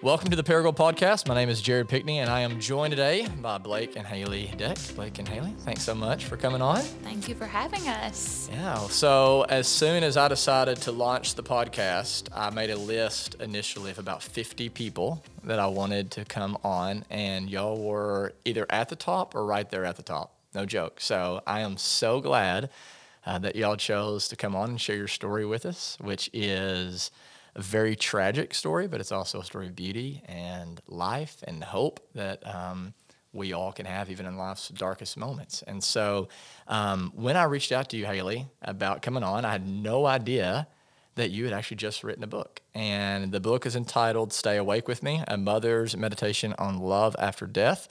[0.00, 1.26] Welcome to the Paragould Podcast.
[1.26, 4.78] My name is Jared Pickney, and I am joined today by Blake and Haley Deck.
[4.94, 6.82] Blake and Haley, thanks so much for coming on.
[6.82, 8.48] Thank you for having us.
[8.52, 13.34] Yeah, so as soon as I decided to launch the podcast, I made a list
[13.40, 18.66] initially of about 50 people that I wanted to come on, and y'all were either
[18.70, 20.32] at the top or right there at the top.
[20.54, 21.00] No joke.
[21.00, 22.70] So I am so glad
[23.26, 27.10] uh, that y'all chose to come on and share your story with us, which is
[27.58, 31.98] a very tragic story, but it's also a story of beauty and life and hope
[32.14, 32.94] that um,
[33.32, 35.62] we all can have even in life's darkest moments.
[35.66, 36.28] And so
[36.68, 40.68] um, when I reached out to you, Haley, about coming on, I had no idea
[41.16, 42.62] that you had actually just written a book.
[42.76, 47.46] And the book is entitled Stay Awake with Me A Mother's Meditation on Love After
[47.46, 47.88] Death.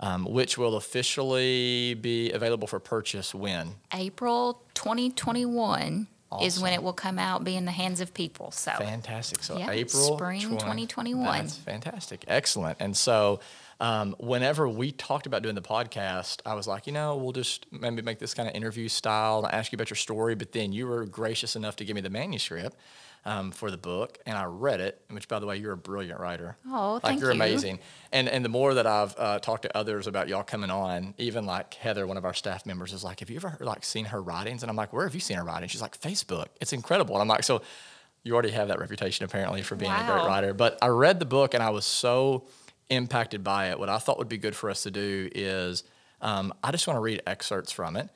[0.00, 3.76] Um, which will officially be available for purchase when?
[3.92, 6.08] April 2021
[6.42, 8.50] is when it will come out, be in the hands of people.
[8.50, 9.42] So Fantastic.
[9.42, 11.24] So Yeah, April spring 20 2021.
[11.24, 12.24] That's fantastic.
[12.28, 12.78] Excellent.
[12.80, 13.40] And so
[13.80, 17.66] um, whenever we talked about doing the podcast, I was like, you know, we'll just
[17.72, 20.34] maybe make this kind of interview style and ask you about your story.
[20.34, 22.76] But then you were gracious enough to give me the manuscript.
[23.26, 25.00] Um, for the book, and I read it.
[25.08, 26.58] Which, by the way, you're a brilliant writer.
[26.68, 27.36] Oh, like thank you're you.
[27.36, 27.78] amazing.
[28.12, 31.46] And and the more that I've uh, talked to others about y'all coming on, even
[31.46, 34.20] like Heather, one of our staff members, is like, "Have you ever like seen her
[34.20, 36.48] writings?" And I'm like, "Where have you seen her writing?" She's like, "Facebook.
[36.60, 37.62] It's incredible." And I'm like, "So
[38.24, 41.24] you already have that reputation apparently for being a great writer." But I read the
[41.24, 42.46] book and I was so
[42.90, 43.78] impacted by it.
[43.78, 45.82] What I thought would be good for us to do is
[46.20, 48.08] um, I just want to read excerpts from it.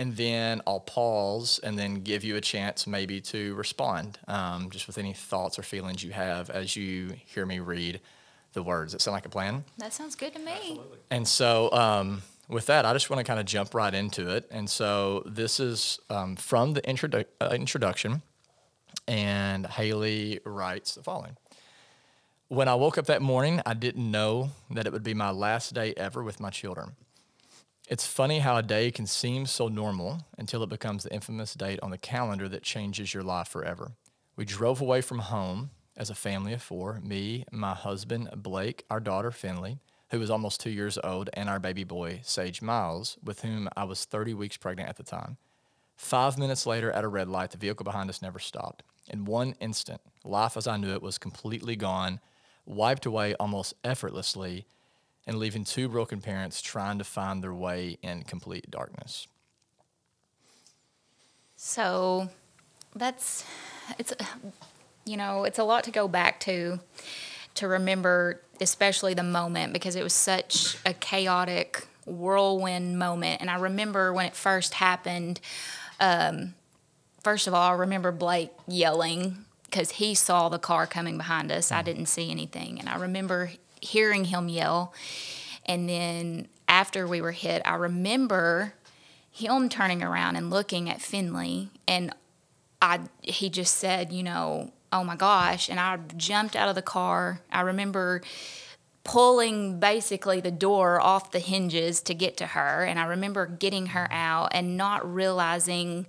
[0.00, 4.86] And then I'll pause and then give you a chance maybe to respond um, just
[4.86, 8.00] with any thoughts or feelings you have as you hear me read
[8.54, 8.92] the words.
[8.92, 9.62] That sound like a plan?
[9.76, 10.80] that sounds good to me.
[11.10, 14.48] And so, um, with that, I just want to kind of jump right into it.
[14.50, 18.22] And so, this is um, from the introdu- uh, introduction,
[19.06, 21.36] and Haley writes the following
[22.48, 25.74] When I woke up that morning, I didn't know that it would be my last
[25.74, 26.92] day ever with my children.
[27.90, 31.80] It's funny how a day can seem so normal until it becomes the infamous date
[31.82, 33.90] on the calendar that changes your life forever.
[34.36, 39.00] We drove away from home as a family of four me, my husband, Blake, our
[39.00, 39.80] daughter, Finley,
[40.12, 43.82] who was almost two years old, and our baby boy, Sage Miles, with whom I
[43.82, 45.36] was 30 weeks pregnant at the time.
[45.96, 48.84] Five minutes later, at a red light, the vehicle behind us never stopped.
[49.08, 52.20] In one instant, life as I knew it was completely gone,
[52.64, 54.64] wiped away almost effortlessly,
[55.26, 59.26] and leaving two broken parents trying to find their way in complete darkness.
[61.56, 62.30] So
[62.94, 63.44] that's
[63.98, 64.12] it's
[65.04, 66.80] you know it's a lot to go back to
[67.54, 73.40] to remember, especially the moment because it was such a chaotic whirlwind moment.
[73.40, 75.40] And I remember when it first happened.
[75.98, 76.54] Um,
[77.22, 81.70] first of all, I remember Blake yelling because he saw the car coming behind us.
[81.70, 84.92] I didn't see anything, and I remember hearing him yell.
[85.66, 88.74] And then after we were hit, I remember
[89.30, 92.14] him turning around and looking at Finley, and
[92.82, 96.82] I he just said, you know, oh my gosh, and I jumped out of the
[96.82, 97.40] car.
[97.52, 98.22] I remember
[99.02, 103.86] pulling basically the door off the hinges to get to her, and I remember getting
[103.86, 106.06] her out and not realizing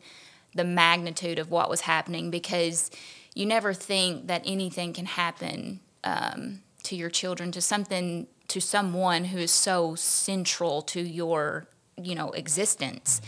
[0.53, 2.91] the magnitude of what was happening because
[3.33, 9.25] you never think that anything can happen um, to your children, to something, to someone
[9.25, 11.67] who is so central to your,
[12.01, 13.21] you know, existence.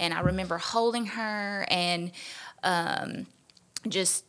[0.00, 2.12] And I remember holding her and
[2.62, 3.26] um,
[3.88, 4.24] just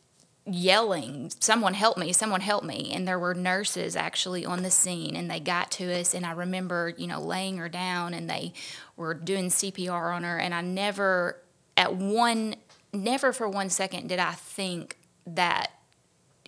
[0.46, 2.92] yelling, Someone help me, someone help me.
[2.92, 6.14] And there were nurses actually on the scene and they got to us.
[6.14, 8.52] And I remember, you know, laying her down and they
[8.96, 10.38] were doing CPR on her.
[10.38, 11.42] And I never,
[11.76, 12.54] at one,
[12.92, 15.72] never for one second did I think that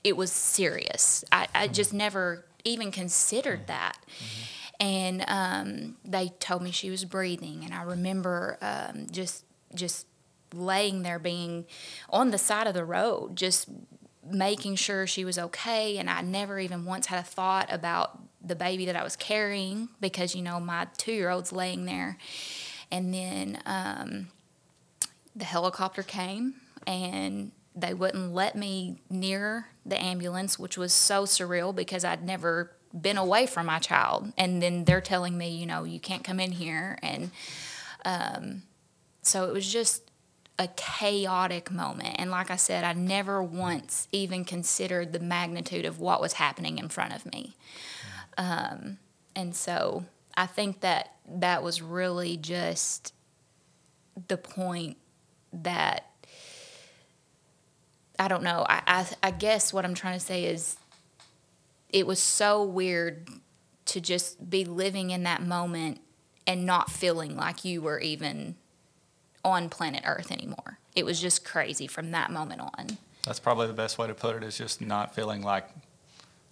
[0.04, 1.25] it was serious.
[1.32, 3.98] I, I just never even considered that.
[4.81, 9.44] And um, they told me she was breathing, and I remember um, just
[9.75, 10.06] just
[10.54, 11.66] laying there, being
[12.10, 13.69] on the side of the road, just
[14.31, 15.99] making sure she was okay.
[15.99, 19.88] And I never even once had a thought about the baby that I was carrying
[20.00, 22.19] because you know my two year old's laying there.
[22.90, 24.28] And then um,
[25.34, 26.55] the helicopter came
[26.87, 32.73] and they wouldn't let me near the ambulance, which was so surreal because I'd never
[32.99, 34.32] been away from my child.
[34.37, 36.99] And then they're telling me, you know, you can't come in here.
[37.02, 37.31] And
[38.05, 38.62] um,
[39.23, 40.11] so it was just
[40.58, 42.17] a chaotic moment.
[42.19, 46.79] And like I said, I never once even considered the magnitude of what was happening
[46.79, 47.55] in front of me.
[48.37, 48.99] Um,
[49.37, 50.05] and so
[50.37, 53.12] I think that that was really just
[54.26, 54.96] the point
[55.52, 56.07] that
[58.19, 58.67] I don't know.
[58.69, 60.76] I, I, I guess what I'm trying to say is
[61.91, 63.29] it was so weird
[63.87, 66.00] to just be living in that moment
[66.47, 68.56] and not feeling like you were even
[69.44, 70.79] on planet Earth anymore.
[70.94, 72.99] It was just crazy from that moment on.
[73.25, 75.69] That's probably the best way to put it is just not feeling like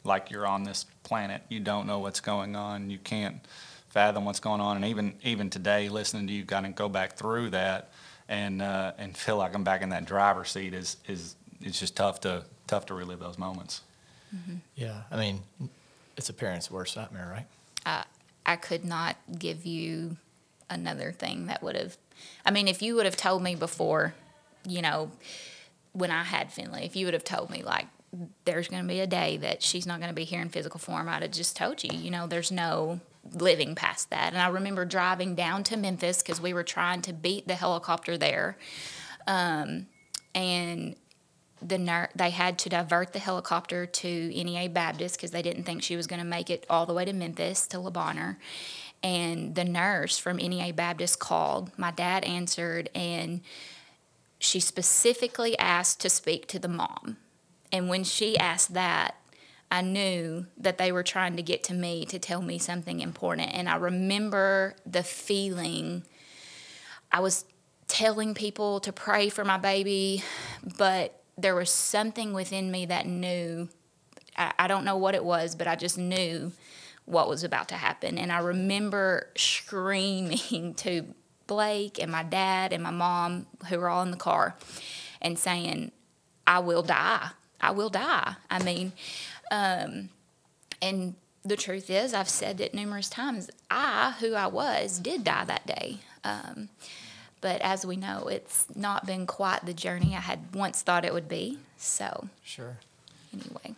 [0.04, 1.42] like you're on this planet.
[1.48, 2.90] You don't know what's going on.
[2.90, 3.44] You can't
[3.88, 4.76] fathom what's going on.
[4.76, 7.90] And even even today, listening to you kind of go back through that
[8.28, 11.96] and uh, and feel like I'm back in that driver's seat is is it's just
[11.96, 13.82] tough to tough to relive those moments.
[14.74, 15.40] Yeah, I mean,
[16.16, 17.46] it's a parent's worst nightmare, right?
[17.86, 18.04] I,
[18.44, 20.16] I could not give you
[20.68, 21.96] another thing that would have.
[22.44, 24.14] I mean, if you would have told me before,
[24.66, 25.10] you know,
[25.92, 27.86] when I had Finley, if you would have told me like
[28.44, 30.80] there's going to be a day that she's not going to be here in physical
[30.80, 31.96] form, I'd have just told you.
[31.96, 33.00] You know, there's no
[33.32, 34.32] living past that.
[34.32, 38.18] And I remember driving down to Memphis because we were trying to beat the helicopter
[38.18, 38.56] there,
[39.26, 39.86] um,
[40.34, 40.94] and
[41.66, 45.82] the ner- they had to divert the helicopter to NEA Baptist because they didn't think
[45.82, 48.38] she was going to make it all the way to Memphis to Le Bonheur.
[49.02, 51.70] And the nurse from NEA Baptist called.
[51.78, 53.40] My dad answered, and
[54.38, 57.16] she specifically asked to speak to the mom.
[57.72, 59.16] And when she asked that,
[59.70, 63.50] I knew that they were trying to get to me to tell me something important.
[63.52, 66.04] And I remember the feeling
[67.10, 67.44] I was
[67.88, 70.22] telling people to pray for my baby,
[70.78, 73.68] but there was something within me that knew.
[74.36, 76.52] I, I don't know what it was, but I just knew
[77.04, 78.18] what was about to happen.
[78.18, 81.06] And I remember screaming to
[81.46, 84.56] Blake and my dad and my mom, who were all in the car,
[85.22, 85.92] and saying,
[86.46, 87.28] I will die.
[87.60, 88.34] I will die.
[88.50, 88.92] I mean,
[89.50, 90.10] um,
[90.82, 93.50] and the truth is, I've said it numerous times.
[93.70, 95.98] I, who I was, did die that day.
[96.24, 96.68] Um,
[97.46, 101.14] but as we know, it's not been quite the journey I had once thought it
[101.14, 101.60] would be.
[101.76, 102.78] So, Sure.
[103.32, 103.76] anyway.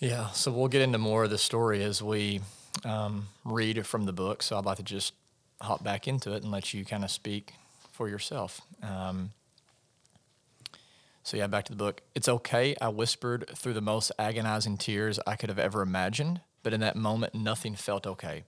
[0.00, 2.40] Yeah, so we'll get into more of the story as we
[2.84, 4.42] um, read from the book.
[4.42, 5.12] So I'd like to just
[5.60, 7.54] hop back into it and let you kind of speak
[7.92, 8.60] for yourself.
[8.82, 9.30] Um,
[11.22, 12.00] so, yeah, back to the book.
[12.16, 16.72] It's okay, I whispered through the most agonizing tears I could have ever imagined, but
[16.72, 18.42] in that moment, nothing felt okay.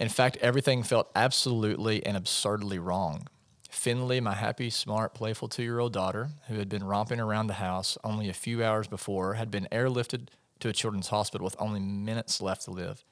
[0.00, 3.28] In fact, everything felt absolutely and absurdly wrong.
[3.68, 7.54] Finley, my happy, smart, playful two year old daughter, who had been romping around the
[7.54, 10.28] house only a few hours before, had been airlifted
[10.60, 13.04] to a children's hospital with only minutes left to live.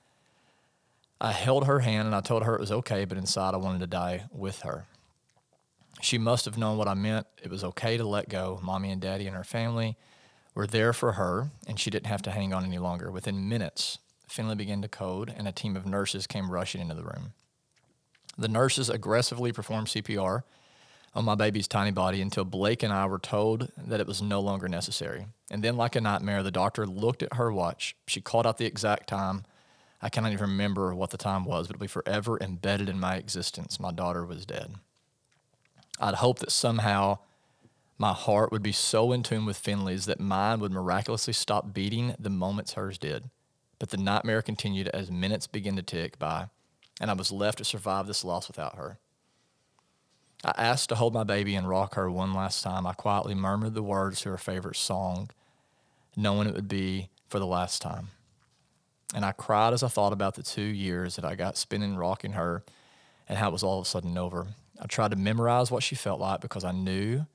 [1.20, 3.80] I held her hand and I told her it was okay, but inside I wanted
[3.80, 4.86] to die with her.
[6.00, 7.26] She must have known what I meant.
[7.42, 8.60] It was okay to let go.
[8.62, 9.96] Mommy and daddy and her family
[10.54, 13.10] were there for her, and she didn't have to hang on any longer.
[13.10, 13.98] Within minutes,
[14.28, 17.32] Finley began to code, and a team of nurses came rushing into the room.
[18.36, 20.42] The nurses aggressively performed CPR
[21.14, 24.40] on my baby's tiny body until Blake and I were told that it was no
[24.40, 25.26] longer necessary.
[25.50, 27.96] And then, like a nightmare, the doctor looked at her watch.
[28.06, 29.44] She called out the exact time.
[30.00, 33.16] I cannot even remember what the time was, but it'll be forever embedded in my
[33.16, 33.80] existence.
[33.80, 34.74] My daughter was dead.
[35.98, 37.18] I'd hoped that somehow
[37.96, 42.14] my heart would be so in tune with Finley's that mine would miraculously stop beating
[42.18, 43.28] the moments hers did.
[43.78, 46.48] But the nightmare continued as minutes began to tick by,
[47.00, 48.98] and I was left to survive this loss without her.
[50.44, 52.86] I asked to hold my baby and rock her one last time.
[52.86, 55.30] I quietly murmured the words to her favorite song,
[56.16, 58.08] knowing it would be for the last time.
[59.14, 62.32] And I cried as I thought about the two years that I got spending rocking
[62.32, 62.62] her
[63.28, 64.46] and how it was all of a sudden over.
[64.80, 67.26] I tried to memorize what she felt like because I knew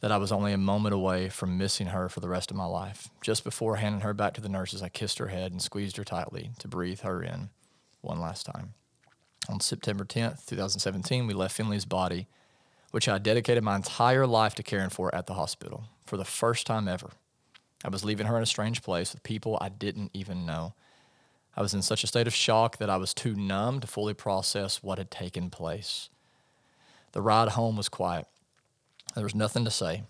[0.00, 2.64] that I was only a moment away from missing her for the rest of my
[2.64, 3.08] life.
[3.22, 6.04] Just before handing her back to the nurses, I kissed her head and squeezed her
[6.04, 7.50] tightly to breathe her in
[8.00, 8.74] one last time.
[9.48, 12.28] On September 10th, 2017, we left Finley's body,
[12.90, 16.66] which I dedicated my entire life to caring for at the hospital for the first
[16.66, 17.10] time ever.
[17.84, 20.74] I was leaving her in a strange place with people I didn't even know.
[21.56, 24.14] I was in such a state of shock that I was too numb to fully
[24.14, 26.08] process what had taken place.
[27.12, 28.26] The ride home was quiet.
[29.14, 30.04] There was nothing to say.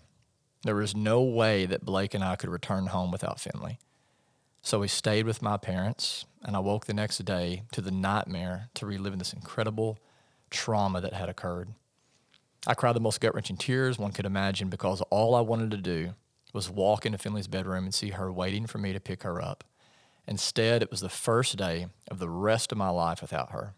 [0.63, 3.79] There was no way that Blake and I could return home without Finley.
[4.61, 8.69] So we stayed with my parents, and I woke the next day to the nightmare
[8.75, 9.97] to reliving this incredible
[10.51, 11.69] trauma that had occurred.
[12.67, 15.77] I cried the most gut wrenching tears one could imagine because all I wanted to
[15.77, 16.13] do
[16.53, 19.63] was walk into Finley's bedroom and see her waiting for me to pick her up.
[20.27, 23.73] Instead, it was the first day of the rest of my life without her.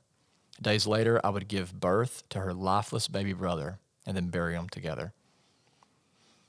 [0.61, 4.69] Days later, I would give birth to her lifeless baby brother and then bury them
[4.69, 5.13] together.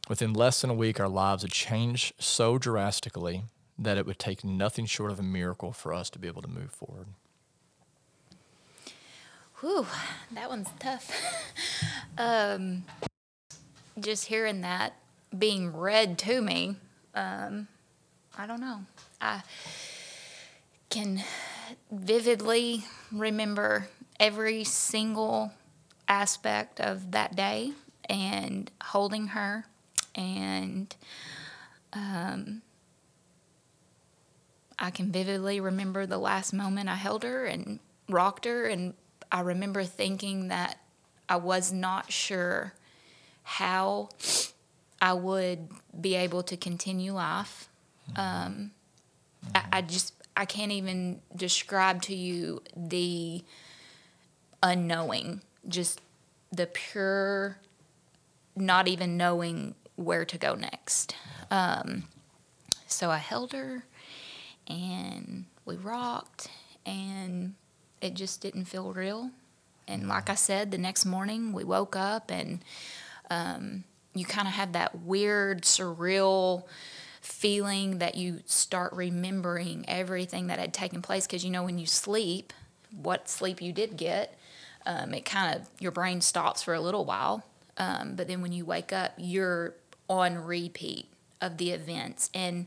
[0.08, 3.44] Within less than a week, our lives had changed so drastically
[3.78, 6.48] that it would take nothing short of a miracle for us to be able to
[6.48, 7.06] move forward.
[9.60, 9.86] Whew,
[10.32, 11.10] that one's tough.
[12.18, 12.84] um,
[13.98, 14.94] just hearing that
[15.36, 16.76] being read to me,
[17.14, 17.68] um,
[18.36, 18.80] I don't know.
[19.20, 19.42] I
[20.90, 21.22] can
[21.90, 23.88] vividly remember
[24.20, 25.52] every single
[26.08, 27.72] aspect of that day
[28.08, 29.64] and holding her
[30.14, 30.94] and
[31.92, 32.62] um,
[34.78, 38.94] I can vividly remember the last moment I held her and rocked her and
[39.30, 40.78] I remember thinking that
[41.28, 42.74] I was not sure
[43.42, 44.10] how
[45.00, 45.68] I would
[46.00, 47.68] be able to continue life.
[48.16, 48.72] Um,
[49.54, 53.44] I, I just I can't even describe to you the
[54.62, 56.00] unknowing, just
[56.52, 57.58] the pure,
[58.56, 61.16] not even knowing where to go next.
[61.50, 62.04] Um,
[62.86, 63.84] so I held her,
[64.66, 66.48] and we rocked,
[66.86, 67.54] and
[68.00, 69.30] it just didn't feel real.
[69.86, 72.64] And like I said, the next morning we woke up and
[73.30, 76.64] um, you kind of have that weird, surreal
[77.20, 81.86] feeling that you start remembering everything that had taken place because you know when you
[81.86, 82.52] sleep,
[82.94, 84.38] what sleep you did get,
[84.86, 87.44] um, it kind of your brain stops for a little while,
[87.78, 89.74] um, but then when you wake up, you're
[90.08, 91.06] on repeat
[91.40, 92.66] of the events, and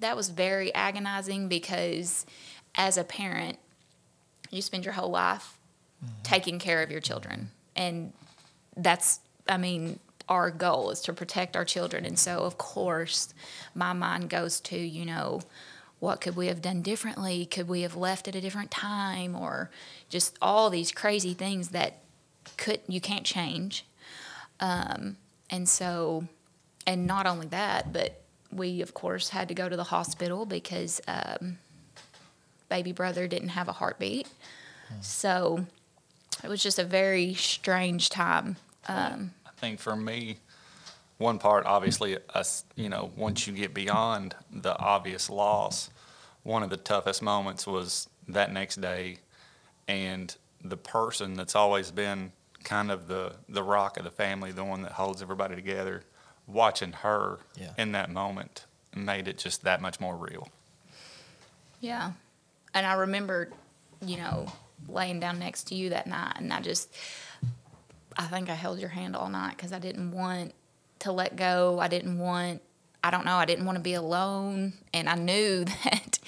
[0.00, 2.26] that was very agonizing because
[2.74, 3.58] as a parent,
[4.50, 5.58] you spend your whole life
[6.22, 8.12] taking care of your children, and
[8.76, 12.04] that's I mean our goal is to protect our children.
[12.04, 13.34] And so, of course,
[13.74, 15.42] my mind goes to, you know,
[16.02, 17.46] what could we have done differently?
[17.46, 19.36] Could we have left at a different time?
[19.36, 19.70] Or
[20.08, 22.00] just all these crazy things that
[22.56, 23.86] could you can't change.
[24.58, 25.16] Um,
[25.48, 26.26] and so,
[26.88, 31.00] and not only that, but we of course had to go to the hospital because
[31.06, 31.58] um,
[32.68, 34.26] baby brother didn't have a heartbeat.
[35.02, 35.66] So
[36.42, 38.56] it was just a very strange time.
[38.88, 40.38] Um, I think for me,
[41.22, 45.88] one part, obviously, us, you know, once you get beyond the obvious loss,
[46.42, 49.18] one of the toughest moments was that next day,
[49.88, 52.32] and the person that's always been
[52.64, 56.02] kind of the the rock of the family, the one that holds everybody together,
[56.46, 57.72] watching her Yeah.
[57.78, 60.48] in that moment made it just that much more real.
[61.80, 62.12] Yeah.
[62.74, 63.50] And I remember,
[64.04, 64.52] you know,
[64.88, 66.92] laying down next to you that night, and I just,
[68.16, 70.52] I think I held your hand all night because I didn't want
[71.02, 71.78] to let go.
[71.80, 72.62] I didn't want,
[73.02, 74.74] I don't know, I didn't want to be alone.
[74.92, 76.18] And I knew that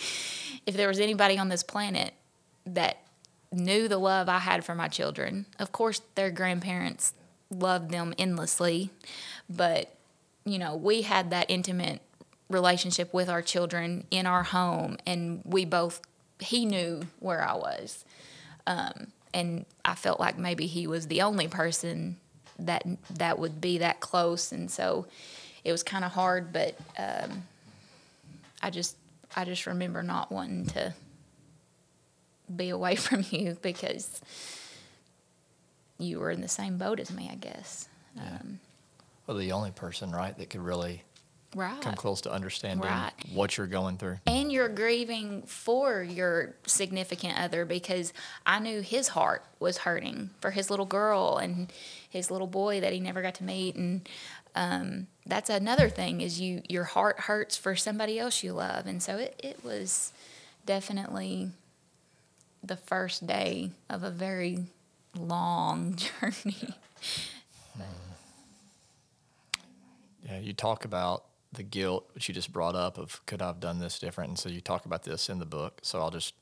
[0.67, 2.15] if there was anybody on this planet
[2.67, 2.99] that
[3.53, 7.15] knew the love I had for my children, of course, their grandparents
[7.51, 8.91] loved them endlessly,
[9.49, 9.95] but,
[10.45, 12.01] you know, we had that intimate
[12.49, 16.01] relationship with our children in our home and we both
[16.41, 18.05] he knew where i was
[18.67, 22.17] um, and i felt like maybe he was the only person
[22.59, 24.53] that that would be that close.
[24.53, 25.07] And so
[25.65, 27.43] it was kind of hard but um,
[28.63, 28.97] i just
[29.35, 30.93] i just remember not wanting to
[32.55, 34.21] be away from you because
[35.99, 37.89] you were in the same boat as me i guess.
[38.19, 38.61] Um,
[39.27, 41.03] Well, the only person, right, that could really
[41.55, 41.81] right.
[41.81, 43.13] come close to understanding Right.
[43.33, 44.19] what you're going through.
[44.27, 48.13] and you're grieving for your significant other because
[48.47, 51.73] I knew his heart was hurting for his little girl and
[52.09, 53.75] his little boy that he never got to meet.
[53.77, 54.09] And
[54.55, 58.87] um, that's another thing is you your heart hurts for somebody else you love.
[58.87, 60.13] And so it, it was
[60.67, 61.51] definitely
[62.63, 64.67] the first day of a very
[65.17, 66.75] long journey.
[70.27, 73.61] Yeah, you talk about the guilt, which you just brought up of could I have
[73.61, 74.29] done this different?
[74.31, 75.81] And so you talk about this in the book.
[75.83, 76.35] So I'll just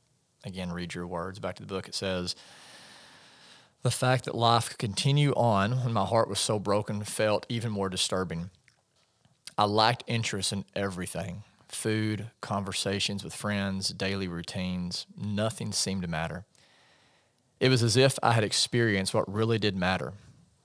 [0.45, 1.89] again read your words back to the book.
[1.89, 2.35] It says,
[3.83, 7.71] The fact that life could continue on when my heart was so broken felt even
[7.71, 8.51] more disturbing.
[9.57, 15.07] I lacked interest in everything food, conversations with friends, daily routines.
[15.17, 16.45] Nothing seemed to matter.
[17.61, 20.13] It was as if I had experienced what really did matter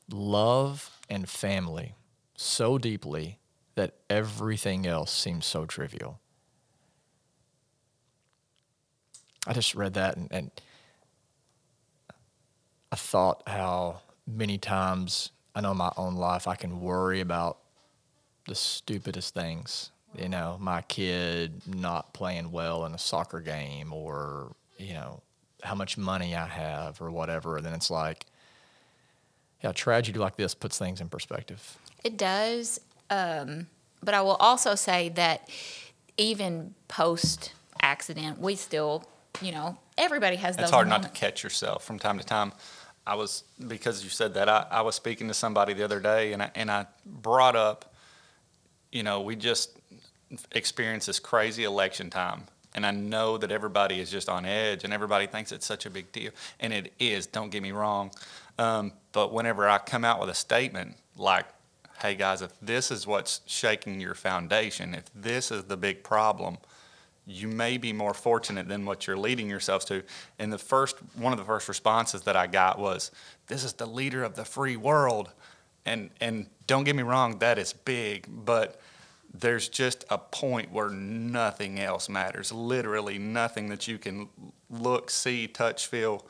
[0.09, 1.93] love and family
[2.35, 3.39] so deeply
[3.77, 6.19] that everything else seems so trivial.
[9.46, 10.51] I just read that and, and
[12.91, 17.60] I thought how many times I know in my own life I can worry about
[18.48, 19.91] the stupidest things.
[20.17, 25.22] You know, my kid not playing well in a soccer game or, you know,
[25.62, 27.57] how much money I have or whatever.
[27.57, 28.25] And then it's like,
[29.62, 31.77] yeah, tragedy like this puts things in perspective.
[32.03, 32.79] It does.
[33.09, 33.67] Um,
[34.03, 35.49] but I will also say that
[36.17, 39.03] even post accident, we still,
[39.41, 42.51] you know, everybody has those It's hard not to catch yourself from time to time.
[43.05, 46.33] I was because you said that I, I was speaking to somebody the other day
[46.33, 47.93] and I, and I brought up,
[48.91, 49.77] you know, we just
[50.51, 52.43] experienced this crazy election time.
[52.75, 55.89] And I know that everybody is just on edge and everybody thinks it's such a
[55.89, 56.31] big deal.
[56.59, 58.11] And it is, don't get me wrong.
[58.59, 61.45] Um, but whenever I come out with a statement like,
[62.01, 66.57] hey guys, if this is what's shaking your foundation, if this is the big problem,
[67.25, 70.03] you may be more fortunate than what you're leading yourselves to.
[70.37, 73.11] And the first, one of the first responses that I got was,
[73.47, 75.31] this is the leader of the free world.
[75.85, 78.79] And, and don't get me wrong, that is big, but
[79.33, 82.51] there's just a point where nothing else matters.
[82.51, 84.29] Literally nothing that you can
[84.69, 86.25] look, see, touch, feel.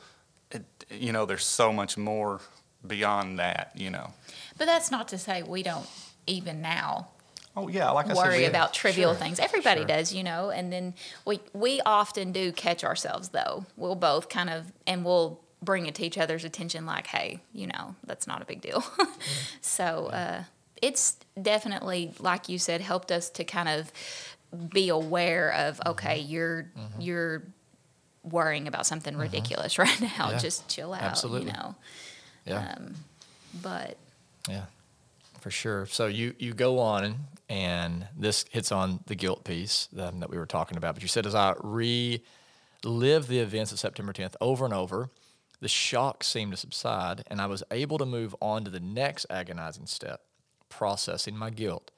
[0.50, 2.40] It, you know, there's so much more
[2.86, 4.12] beyond that, you know.
[4.58, 5.86] But that's not to say we don't
[6.26, 7.08] even now
[7.56, 8.16] Oh, yeah, like I said.
[8.18, 9.40] worry about trivial Sure, things.
[9.40, 9.88] Everybody sure.
[9.88, 10.50] does, you know.
[10.50, 13.64] And then we we often do catch ourselves though.
[13.76, 17.66] We'll both kind of and we'll bring it to each other's attention like, hey, you
[17.66, 18.84] know, that's not a big deal.
[19.60, 20.44] so uh,
[20.80, 23.90] it's definitely, like you said, helped us to kind of
[24.72, 25.88] be aware of Mm-hmm.
[25.90, 27.42] okay, you're you're
[28.22, 30.06] worrying about something ridiculous right now.
[30.08, 30.30] Mm-hmm.
[30.32, 31.48] Yeah, Just chill out, absolutely.
[31.48, 31.74] you know.
[32.46, 32.74] Yeah.
[32.76, 32.94] Um,
[33.62, 33.96] But
[34.48, 34.64] Yeah,
[35.40, 35.86] for sure.
[35.86, 37.16] So you you go on,
[37.48, 40.94] and this hits on the guilt piece um, that we were talking about.
[40.94, 42.22] But you said as I relive
[42.82, 45.10] the events of September 10th over and over,
[45.60, 49.26] the shock seemed to subside, and I was able to move on to the next
[49.28, 50.22] agonizing step,
[50.68, 51.90] processing my guilt.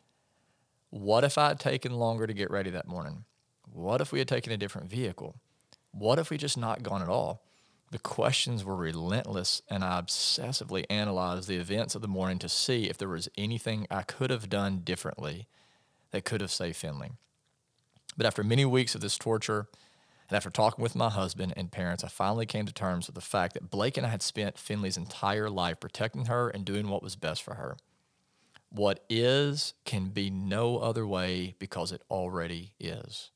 [0.91, 3.25] What if I had taken longer to get ready that morning?
[3.73, 5.37] What if we had taken a different vehicle?
[5.93, 7.43] What if we just not gone at all?
[7.91, 12.85] The questions were relentless, and I obsessively analyzed the events of the morning to see
[12.85, 15.49] if there was anything I could have done differently
[16.13, 17.13] that could have saved Finley.
[18.17, 19.67] But after many weeks of this torture,
[20.29, 23.21] and after talking with my husband and parents, I finally came to terms with the
[23.21, 27.03] fact that Blake and I had spent Finley's entire life protecting her and doing what
[27.03, 27.77] was best for her.
[28.69, 33.33] What is can be no other way because it already is.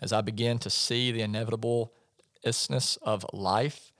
[0.00, 1.20] As I began to see the
[2.42, 3.92] inevitableness of life,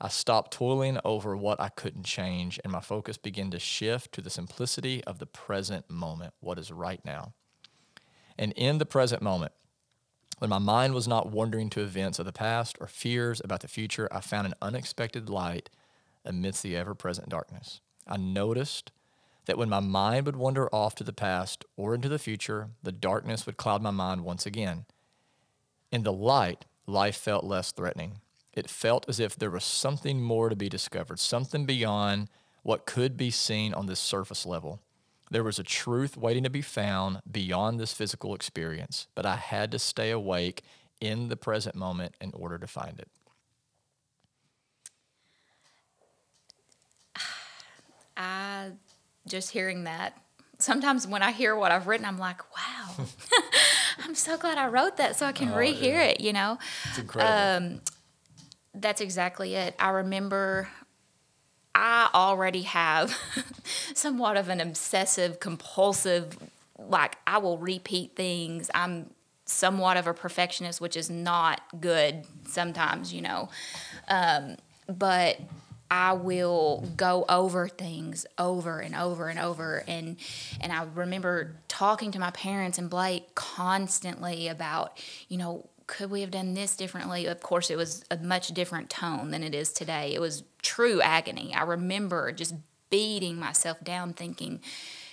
[0.00, 4.20] I stopped toiling over what I couldn't change, and my focus began to shift to
[4.20, 7.34] the simplicity of the present moment, what is right now.
[8.36, 9.52] And in the present moment,
[10.38, 13.68] when my mind was not wandering to events of the past or fears about the
[13.68, 15.70] future, I found an unexpected light
[16.24, 17.80] amidst the ever present darkness.
[18.08, 18.90] I noticed
[19.46, 22.90] that when my mind would wander off to the past or into the future, the
[22.90, 24.86] darkness would cloud my mind once again.
[25.92, 28.20] In the light, life felt less threatening.
[28.52, 32.28] It felt as if there was something more to be discovered, something beyond
[32.62, 34.80] what could be seen on this surface level.
[35.30, 39.70] There was a truth waiting to be found beyond this physical experience, but I had
[39.72, 40.62] to stay awake
[41.00, 43.08] in the present moment in order to find it.
[48.16, 48.72] I
[49.26, 50.18] just hearing that.
[50.58, 53.06] Sometimes when I hear what I've written, I'm like, wow,
[54.04, 56.02] I'm so glad I wrote that so I can Oh, rehear yeah.
[56.04, 56.58] it, you know?
[56.88, 57.80] It's incredible.
[58.74, 59.74] That's exactly it.
[59.78, 60.68] I remember
[61.74, 63.16] I already have
[63.94, 66.38] somewhat of an obsessive compulsive,
[66.78, 68.70] like, I will repeat things.
[68.74, 69.10] I'm
[69.44, 73.48] somewhat of a perfectionist, which is not good sometimes, you know.
[74.08, 74.56] Um,
[74.88, 75.38] but
[75.92, 80.16] I will go over things over and over and over and
[80.58, 86.22] and I remember talking to my parents and Blake constantly about, you know, could we
[86.22, 87.26] have done this differently?
[87.26, 90.14] Of course it was a much different tone than it is today.
[90.14, 91.52] It was true agony.
[91.54, 92.54] I remember just
[92.88, 94.62] beating myself down thinking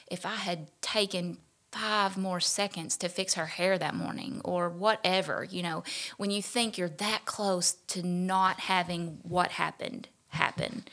[0.09, 1.39] if I had taken
[1.73, 5.83] five more seconds to fix her hair that morning or whatever, you know,
[6.15, 10.83] when you think you're that close to not having what happened happen.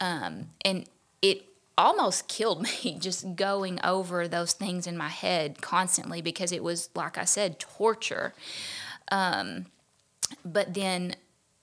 [0.00, 0.86] Um, and
[1.22, 1.44] it
[1.76, 6.90] almost killed me just going over those things in my head constantly because it was,
[6.94, 8.34] like I said, torture.
[9.10, 9.66] Um,
[10.44, 11.16] but then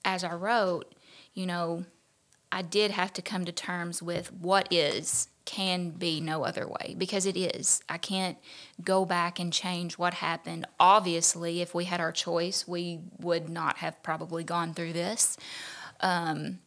[0.04, 0.94] as I wrote,
[1.34, 1.84] you know,
[2.50, 6.94] I did have to come to terms with what is can be no other way
[6.96, 7.82] because it is.
[7.88, 8.38] I can't
[8.84, 10.66] go back and change what happened.
[10.78, 15.36] Obviously, if we had our choice, we would not have probably gone through this.
[16.00, 16.58] Um,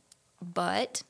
[0.54, 1.04] but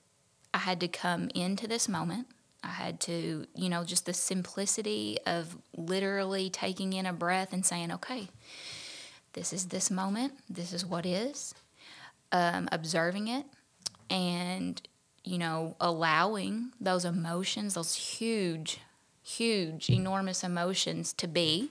[0.54, 2.28] I had to come into this moment.
[2.64, 7.66] I had to, you know, just the simplicity of literally taking in a breath and
[7.66, 8.30] saying, okay,
[9.34, 11.54] this is this moment, this is what is,
[12.32, 13.46] um, observing it,
[14.10, 14.82] and,
[15.24, 18.80] you know, allowing those emotions, those huge,
[19.22, 21.70] huge, enormous emotions to be,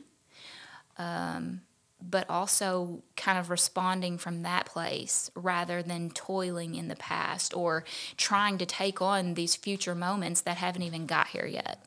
[0.98, 1.62] um,
[2.10, 7.84] but also kind of responding from that place rather than toiling in the past or
[8.16, 11.84] trying to take on these future moments that haven't even got here yet.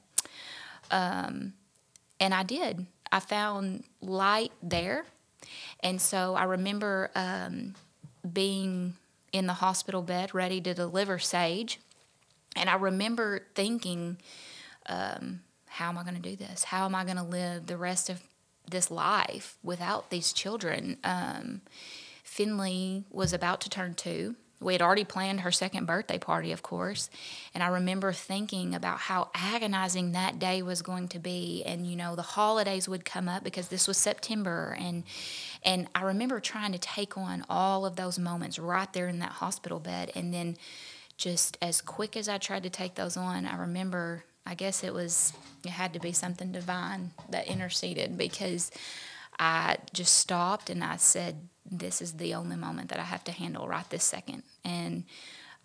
[0.89, 1.53] Um,
[2.19, 2.85] and I did.
[3.11, 5.05] I found light there.
[5.81, 7.75] And so I remember um,
[8.31, 8.95] being
[9.31, 11.79] in the hospital bed ready to deliver Sage.
[12.55, 14.17] And I remember thinking,
[14.87, 16.63] um, how am I going to do this?
[16.63, 18.21] How am I going to live the rest of
[18.69, 20.97] this life without these children?
[21.03, 21.61] Um,
[22.23, 24.35] Finley was about to turn two.
[24.59, 27.11] We had already planned her second birthday party, of course.
[27.53, 31.63] And I remember thinking about how agonizing that day was going to be.
[31.63, 34.75] And, you know, the holidays would come up because this was September.
[34.79, 35.03] And,
[35.63, 39.33] and I remember trying to take on all of those moments right there in that
[39.33, 40.11] hospital bed.
[40.15, 40.57] And then
[41.17, 44.93] just as quick as I tried to take those on, I remember, I guess it
[44.93, 45.33] was,
[45.65, 48.71] it had to be something divine that interceded because
[49.37, 53.31] I just stopped and I said, This is the only moment that I have to
[53.31, 54.43] handle right this second.
[54.63, 55.03] And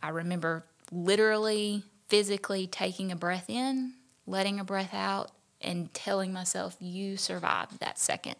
[0.03, 3.95] I remember literally, physically taking a breath in,
[4.27, 8.37] letting a breath out, and telling myself, You survived that second.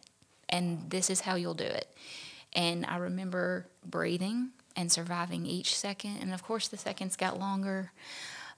[0.49, 1.89] And this is how you'll do it.
[2.53, 6.19] And I remember breathing and surviving each second.
[6.21, 7.93] And of course, the seconds got longer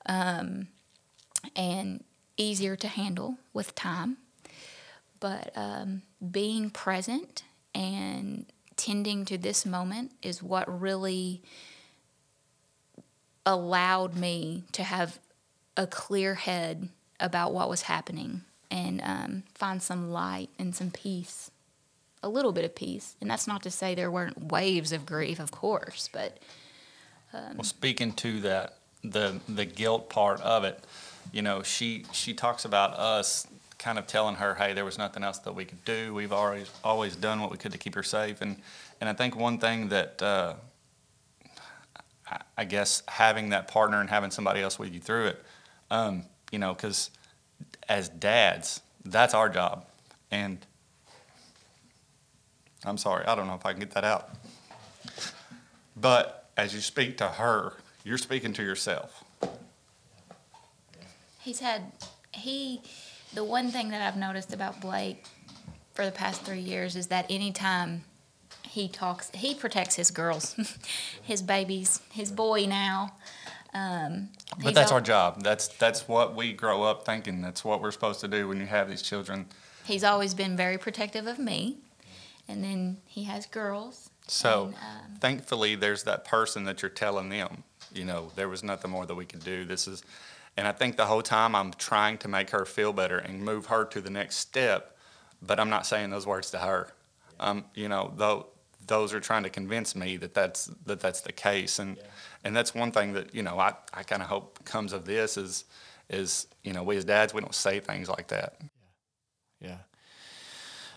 [0.06, 0.68] um,
[1.57, 2.04] and
[2.37, 4.18] easier to handle with time.
[5.20, 11.42] But um, being present and tending to this moment is what really
[13.46, 15.18] allowed me to have
[15.76, 16.88] a clear head
[17.20, 21.50] about what was happening and um, find some light and some peace
[22.22, 23.16] a little bit of peace.
[23.20, 26.38] And that's not to say there weren't waves of grief of course but
[27.57, 30.85] Well, speaking to that, the the guilt part of it,
[31.32, 33.46] you know, she she talks about us
[33.78, 36.14] kind of telling her, hey, there was nothing else that we could do.
[36.14, 38.56] We've always always done what we could to keep her safe, and
[39.00, 40.54] and I think one thing that uh,
[42.30, 45.44] I, I guess having that partner and having somebody else with you through it,
[45.90, 47.10] um, you know, because
[47.88, 49.87] as dads, that's our job,
[50.30, 50.64] and
[52.84, 54.30] I'm sorry, I don't know if I can get that out.
[55.96, 59.23] But as you speak to her, you're speaking to yourself.
[61.44, 61.92] He's had
[62.33, 62.80] he
[63.35, 65.24] the one thing that I've noticed about Blake
[65.94, 68.04] for the past three years is that anytime
[68.68, 70.57] he talks, he protects his girls,
[71.22, 73.14] his babies, his boy now.
[73.72, 74.28] Um,
[74.62, 75.42] But that's al- our job.
[75.42, 77.42] That's that's what we grow up thinking.
[77.42, 79.46] That's what we're supposed to do when you have these children.
[79.85, 81.78] He's always been very protective of me,
[82.48, 84.11] and then he has girls.
[84.26, 87.64] So And, um, thankfully, there's that person that you're telling them.
[87.92, 89.64] You know, there was nothing more that we could do.
[89.64, 90.02] This is,
[90.56, 93.66] and I think the whole time I'm trying to make her feel better and move
[93.66, 94.96] her to the next step,
[95.42, 96.88] but I'm not saying those words to her.
[97.40, 98.46] Um, you know, though
[98.86, 101.98] those are trying to convince me that that's that that's the case, and
[102.44, 105.36] and that's one thing that you know I I kind of hope comes of this
[105.36, 105.64] is
[106.08, 108.60] is you know we as dads we don't say things like that.
[109.60, 109.78] Yeah.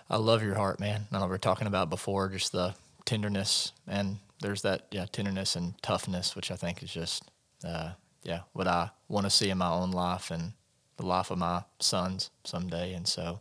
[0.10, 1.08] I love your heart, man.
[1.12, 5.56] I know we were talking about before, just the tenderness and there's that yeah tenderness
[5.56, 7.24] and toughness, which I think is just
[7.66, 7.92] uh,
[8.24, 10.54] yeah what I want to see in my own life and
[10.98, 12.94] the life of my sons someday.
[12.94, 13.40] And so,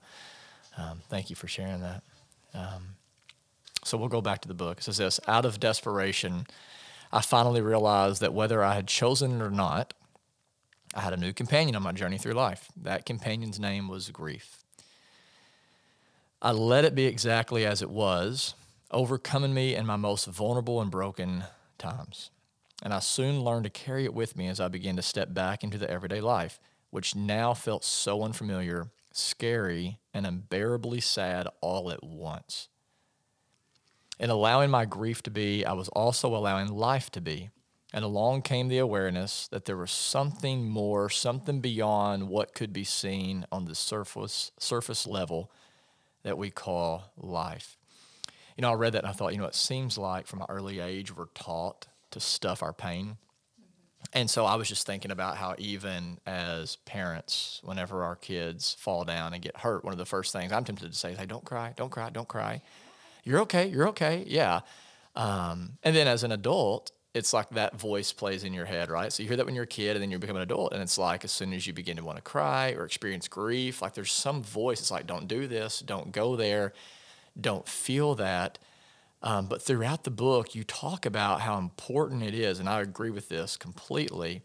[0.76, 2.02] um, thank you for sharing that.
[2.54, 2.96] Um,
[3.82, 4.78] so we'll go back to the book.
[4.78, 6.46] It says this: Out of desperation,
[7.12, 9.94] I finally realized that whether I had chosen it or not,
[10.94, 12.68] I had a new companion on my journey through life.
[12.76, 14.58] That companion's name was grief.
[16.42, 18.54] I let it be exactly as it was,
[18.90, 21.44] overcoming me in my most vulnerable and broken
[21.78, 22.30] times.
[22.82, 25.64] And I soon learned to carry it with me as I began to step back
[25.64, 26.60] into the everyday life,
[26.90, 32.68] which now felt so unfamiliar, scary, and unbearably sad all at once.
[34.18, 37.50] In allowing my grief to be, I was also allowing life to be.
[37.92, 42.84] And along came the awareness that there was something more, something beyond what could be
[42.84, 45.50] seen on the surface surface level
[46.22, 47.78] that we call life.
[48.56, 50.46] You know, I read that and I thought, you know, it seems like from an
[50.48, 53.18] early age we're taught to stuff our pain.
[54.12, 59.04] And so I was just thinking about how even as parents, whenever our kids fall
[59.04, 61.26] down and get hurt, one of the first things I'm tempted to say is, "Hey,
[61.26, 62.62] don't cry, don't cry, don't cry.
[63.24, 64.60] You're okay, you're okay." Yeah.
[65.14, 69.12] Um, and then as an adult, it's like that voice plays in your head, right?
[69.12, 70.82] So you hear that when you're a kid, and then you become an adult, and
[70.82, 73.94] it's like as soon as you begin to want to cry or experience grief, like
[73.94, 74.80] there's some voice.
[74.80, 76.74] It's like, "Don't do this, don't go there,
[77.40, 78.58] don't feel that."
[79.26, 83.10] Um, but throughout the book, you talk about how important it is, and I agree
[83.10, 84.42] with this completely.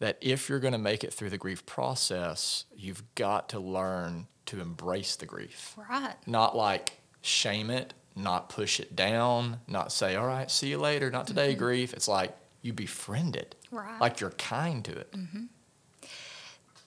[0.00, 4.26] That if you're going to make it through the grief process, you've got to learn
[4.46, 6.14] to embrace the grief Right.
[6.26, 11.10] not like shame it, not push it down, not say, all right, see you later,
[11.10, 11.92] not today, grief.
[11.94, 14.00] It's like you befriend it, Right.
[14.00, 15.14] like you're kind to it.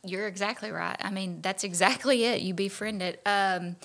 [0.03, 0.97] You're exactly right.
[0.99, 2.41] I mean, that's exactly it.
[2.41, 3.21] You befriend it.
[3.25, 3.75] Um,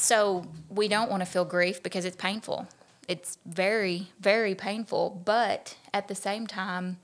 [0.00, 2.66] so we don't want to feel grief because it's painful.
[3.06, 5.22] It's very, very painful.
[5.24, 6.98] But at the same time,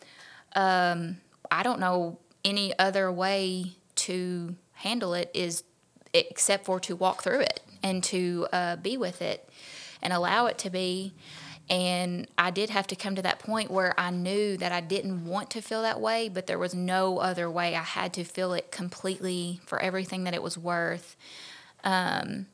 [0.55, 1.19] um,
[1.51, 5.65] I don't know any other way to handle it is
[6.15, 9.49] except for to walk through it and to uh, be with it
[10.01, 11.13] and allow it to be.
[11.69, 15.27] And I did have to come to that point where I knew that I didn't
[15.27, 17.75] want to feel that way, but there was no other way.
[17.75, 21.17] I had to feel it completely for everything that it was worth.
[21.83, 22.47] Um,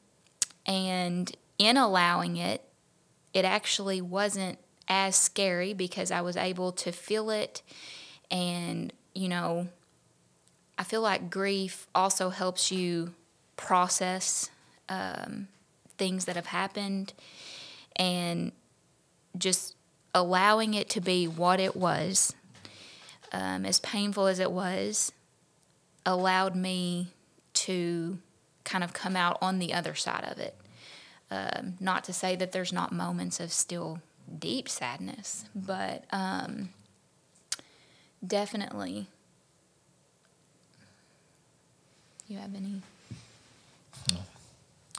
[0.67, 2.65] and in allowing it,
[3.33, 7.63] it actually wasn't as scary because I was able to feel it.
[8.31, 9.69] And, you know,
[10.79, 13.15] I feel like grief also helps you
[13.57, 14.51] process
[14.89, 15.49] um,
[15.99, 17.13] things that have happened
[17.97, 18.53] and
[19.39, 19.77] just
[20.15, 22.35] allowing it to be what it was,
[23.33, 25.13] um, as painful as it was,
[26.05, 27.09] allowed me
[27.55, 28.19] to
[28.73, 30.57] kind of come out on the other side of it.
[31.31, 34.01] Um, not to say that there's not moments of still
[34.39, 36.71] deep sadness, but um,
[38.27, 39.09] definitely.
[42.29, 42.81] You have any?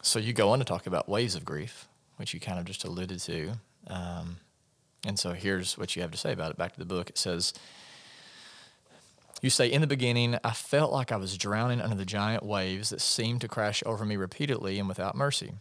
[0.03, 2.83] So you go on to talk about waves of grief, which you kind of just
[2.83, 3.53] alluded to.
[3.87, 4.37] Um,
[5.07, 6.57] and so here's what you have to say about it.
[6.57, 7.09] Back to the book.
[7.09, 7.53] It says,
[9.43, 12.91] You say, In the beginning, I felt like I was drowning under the giant waves
[12.91, 15.51] that seemed to crash over me repeatedly and without mercy.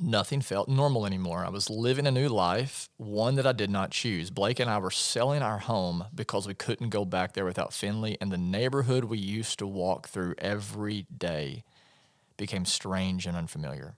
[0.00, 1.44] Nothing felt normal anymore.
[1.44, 4.30] I was living a new life, one that I did not choose.
[4.30, 8.18] Blake and I were selling our home because we couldn't go back there without Finley,
[8.20, 11.62] and the neighborhood we used to walk through every day
[12.36, 13.94] became strange and unfamiliar.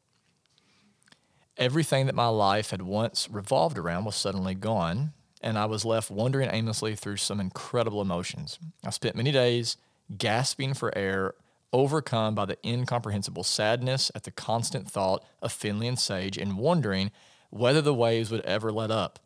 [1.57, 6.11] Everything that my life had once revolved around was suddenly gone, and I was left
[6.11, 8.59] wandering aimlessly through some incredible emotions.
[8.85, 9.77] I spent many days
[10.17, 11.35] gasping for air,
[11.73, 17.11] overcome by the incomprehensible sadness at the constant thought of Finley and Sage, and wondering
[17.51, 19.19] whether the waves would ever let up.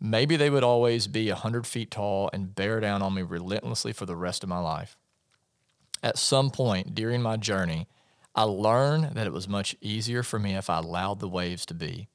[0.00, 3.92] Maybe they would always be a hundred feet tall and bear down on me relentlessly
[3.92, 4.96] for the rest of my life.
[6.02, 7.86] At some point during my journey,
[8.34, 11.74] I learned that it was much easier for me if I allowed the waves to
[11.74, 12.08] be.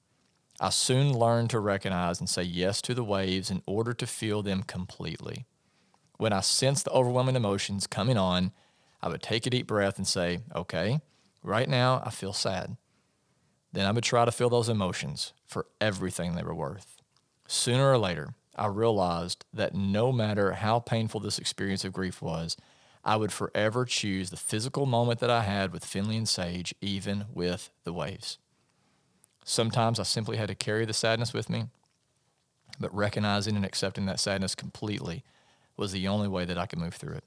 [0.60, 4.42] I soon learned to recognize and say yes to the waves in order to feel
[4.42, 5.46] them completely.
[6.18, 8.52] When I sensed the overwhelming emotions coming on,
[9.02, 11.00] I would take a deep breath and say, okay,
[11.44, 12.76] right now I feel sad.
[13.72, 17.02] Then I would try to feel those emotions for everything they were worth.
[17.48, 22.58] Sooner or later, I realized that no matter how painful this experience of grief was,
[23.06, 27.26] I would forever choose the physical moment that I had with Finley and Sage, even
[27.32, 28.40] with the waves.
[29.50, 31.68] Sometimes I simply had to carry the sadness with me,
[32.82, 35.24] but recognizing and accepting that sadness completely
[35.78, 37.24] was the only way that I could move through it.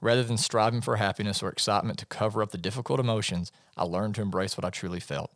[0.00, 4.16] Rather than striving for happiness or excitement to cover up the difficult emotions, I learned
[4.16, 5.30] to embrace what I truly felt,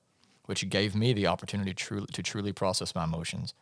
[0.46, 3.54] which gave me the opportunity to truly, process my emotions.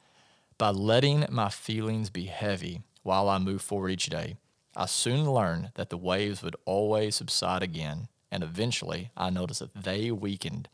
[0.57, 4.39] By letting my feelings be heavy while I move forward each day,
[4.75, 9.75] I soon learned that the waves would always subside again, and eventually I noticed that
[9.75, 10.71] they weakened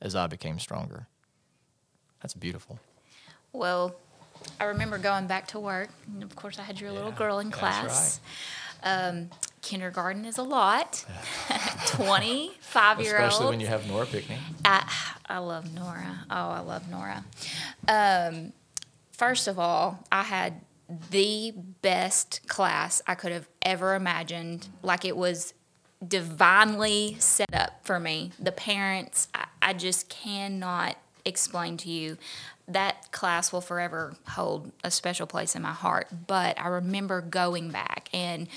[0.00, 1.06] as I became stronger.
[2.22, 2.78] That's beautiful.
[3.52, 3.94] Well,
[4.60, 7.50] I remember going back to work, and of course, I had your little girl in
[7.50, 8.20] class.
[8.82, 9.30] Um,
[9.62, 11.04] kindergarten is a lot.
[11.86, 14.38] 25 year old, Especially when you have Nora Pickney.
[14.64, 14.88] I,
[15.28, 16.24] I love Nora.
[16.30, 17.24] Oh, I love Nora.
[17.88, 18.52] Um,
[19.12, 20.60] first of all, I had
[21.10, 24.68] the best class I could have ever imagined.
[24.82, 25.54] Like it was
[26.06, 28.32] divinely set up for me.
[28.38, 32.18] The parents, I, I just cannot explain to you.
[32.66, 36.08] That class will forever hold a special place in my heart.
[36.26, 38.48] But I remember going back and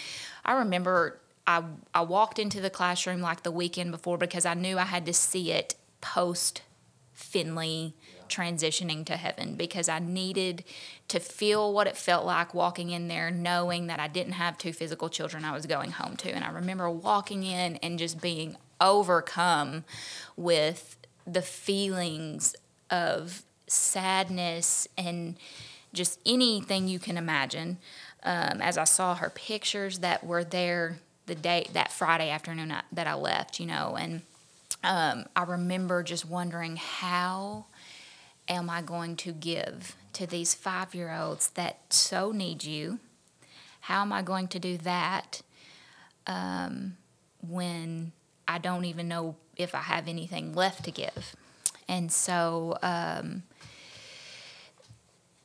[0.43, 4.77] I remember I, I walked into the classroom like the weekend before because I knew
[4.77, 6.61] I had to see it post
[7.13, 7.93] Finley
[8.31, 10.63] transitioning to heaven because I needed
[11.09, 14.73] to feel what it felt like walking in there, knowing that I didn't have two
[14.73, 16.31] physical children I was going home to.
[16.31, 19.83] And I remember walking in and just being overcome
[20.35, 22.55] with the feelings
[22.89, 25.35] of sadness and
[25.93, 27.77] just anything you can imagine.
[28.23, 32.81] Um, as I saw her pictures that were there the day that Friday afternoon I,
[32.91, 34.21] that I left, you know, and
[34.83, 37.65] um, I remember just wondering how
[38.47, 42.99] am I going to give to these five year olds that so need you?
[43.81, 45.41] How am I going to do that
[46.27, 46.97] um,
[47.47, 48.11] when
[48.47, 51.35] I don't even know if I have anything left to give?
[51.87, 53.43] And so um,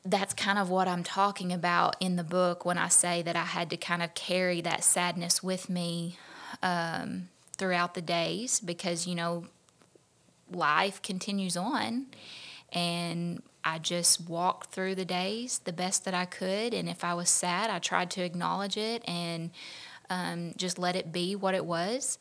[0.05, 3.43] that's kind of what I'm talking about in the book when I say that I
[3.43, 6.17] had to kind of carry that sadness with me
[6.63, 9.45] um, throughout the days because, you know,
[10.49, 12.05] life continues on.
[12.73, 16.73] And I just walked through the days the best that I could.
[16.73, 19.51] And if I was sad, I tried to acknowledge it and
[20.09, 22.17] um, just let it be what it was.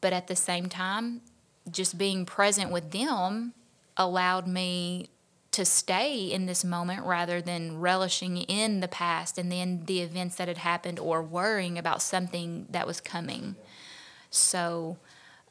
[0.00, 1.22] But at the same time,
[1.70, 3.54] just being present with them
[3.96, 5.08] allowed me
[5.52, 10.36] to stay in this moment rather than relishing in the past and then the events
[10.36, 13.54] that had happened or worrying about something that was coming.
[14.30, 14.96] So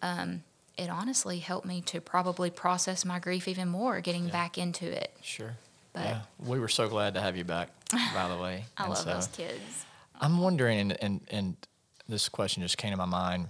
[0.01, 0.43] um,
[0.77, 4.31] it honestly helped me to probably process my grief even more, getting Yeah.
[4.31, 5.15] back into it.
[5.21, 5.55] Sure.
[5.93, 7.69] But yeah, we were so glad to have you back.
[8.13, 9.85] By the way, I And love so those kids.
[10.19, 11.57] I'm wondering, and, and and
[12.07, 13.49] this question just came to my mind.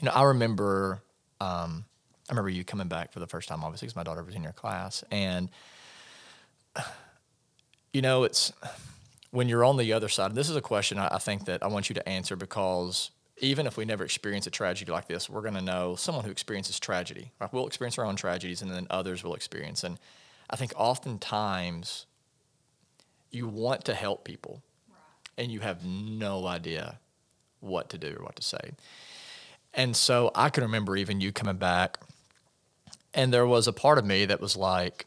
[0.00, 1.02] You know, I remember,
[1.40, 1.84] um,
[2.28, 4.42] I remember you coming back for the first time, obviously, because my daughter was in
[4.42, 5.48] your class, and
[7.92, 8.52] you know, it's
[9.30, 10.26] when you're on the other side.
[10.30, 13.10] and This is a question I, I think that I want you to answer because
[13.38, 16.30] even if we never experience a tragedy like this, we're going to know someone who
[16.30, 17.32] experiences tragedy.
[17.40, 17.52] Right?
[17.52, 19.84] We'll experience our own tragedies, and then others will experience.
[19.84, 19.98] And
[20.48, 22.06] I think oftentimes
[23.30, 24.62] you want to help people,
[25.36, 26.98] and you have no idea
[27.60, 28.72] what to do or what to say.
[29.74, 31.98] And so I can remember even you coming back,
[33.12, 35.06] and there was a part of me that was like,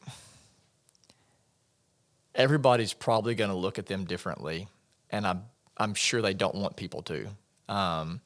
[2.35, 4.67] everybody's probably going to look at them differently,
[5.09, 5.43] and I'm
[5.79, 7.29] I'm sure they don't want people to.
[7.69, 8.21] Um,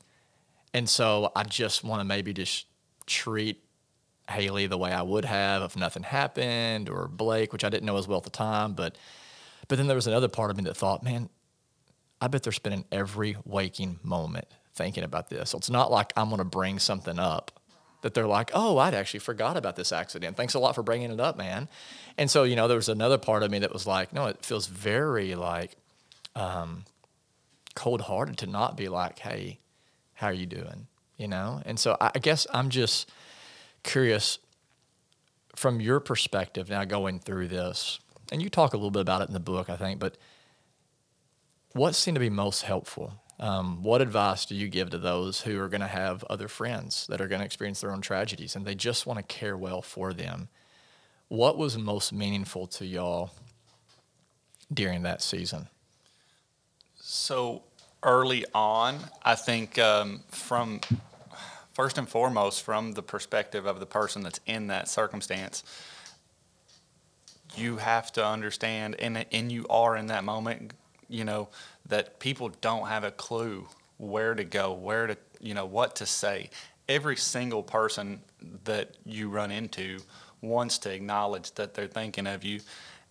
[0.73, 2.65] and so I just want to maybe just
[3.06, 3.63] treat
[4.29, 7.97] Haley the way I would have if nothing happened, or Blake, which I didn't know
[7.97, 8.97] as well at the time, but
[9.67, 11.29] but then there was another part of me that thought, man,
[12.19, 15.51] I bet they're spending every waking moment thinking about this.
[15.51, 17.60] So it's not like I'm going to bring something up
[18.01, 20.36] that they're like, oh, I'd actually forgot about this accident.
[20.36, 21.69] Thanks a lot for bringing it up, man.
[22.17, 24.45] And so, you know, there was another part of me that was like, no, it
[24.45, 25.77] feels very like
[26.36, 26.84] um,
[27.75, 29.59] cold hearted to not be like, hey,
[30.13, 30.88] how are you doing?
[31.17, 31.62] You know?
[31.65, 33.09] And so I, guess I'm just
[33.83, 34.39] curious
[35.55, 37.99] from your perspective now going through this,
[38.31, 40.17] and you talk a little bit about it in the book, I think, but
[41.73, 43.13] what seemed to be most helpful?
[43.39, 47.07] Um, what advice do you give to those who are going to have other friends
[47.07, 49.81] that are going to experience their own tragedies and they just want to care well
[49.81, 50.49] for them?
[51.29, 53.31] What was most meaningful to y'all
[54.71, 55.67] during that season?
[57.13, 57.62] So
[58.02, 60.82] early on, I think um, from
[61.73, 65.63] first and foremost, from the perspective of the person that's in that circumstance,
[67.56, 70.73] you have to understand, and and you are in that moment,
[71.08, 71.49] you know,
[71.86, 76.08] that people don't have a clue where to go, where to, you know, what to
[76.08, 76.49] say.
[76.89, 78.21] Every single person
[78.63, 79.99] that you run into
[80.41, 82.62] wants to acknowledge that they're thinking of you.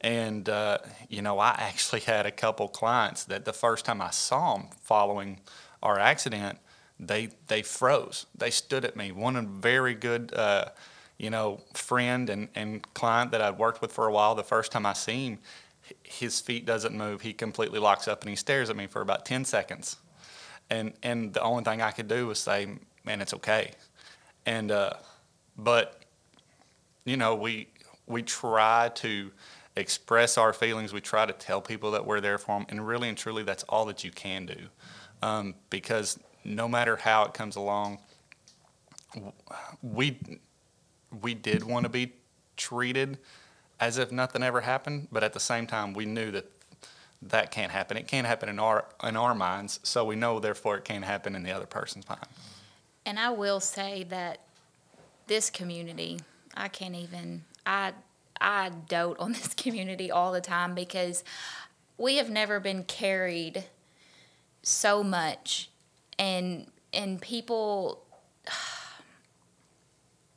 [0.03, 4.11] And, uh, you know, I actually had a couple clients that the first time I
[4.11, 5.41] saw them following
[5.83, 6.59] our accident,
[6.99, 8.27] they, they froze.
[8.37, 9.12] They stood at me.
[9.12, 10.67] One very good, uh,
[11.19, 14.73] you know, friend and, and client that I'd worked with for a while, the first
[14.73, 15.38] time I see him,
[16.03, 17.23] his feet doesn't move.
[17.23, 19.97] He completely locks up and he stares at me for about 10 seconds.
[20.71, 22.69] And, and the only thing I could do was say,
[23.05, 23.73] man, it's okay.
[24.47, 24.95] And, uh,
[25.57, 26.03] but,
[27.05, 27.69] you know, we,
[28.07, 29.31] we try to
[29.77, 30.93] express our feelings.
[30.93, 32.67] We try to tell people that we're there for them.
[32.69, 34.57] And really and truly, that's all that you can do.
[35.23, 37.99] Um, because no matter how it comes along,
[39.83, 40.19] we,
[41.21, 42.13] we did want to be
[42.57, 43.19] treated
[43.81, 46.47] as if nothing ever happened, but at the same time, we knew that
[47.23, 47.97] that can't happen.
[47.97, 51.35] It can't happen in our in our minds, so we know therefore it can't happen
[51.35, 52.27] in the other person's mind.
[53.07, 54.41] And I will say that
[55.27, 56.21] this community,
[56.55, 57.93] I can't even I
[58.42, 61.24] I dote on this community all the time because
[61.98, 63.64] we have never been carried
[64.62, 65.70] so much.
[66.18, 68.05] And and people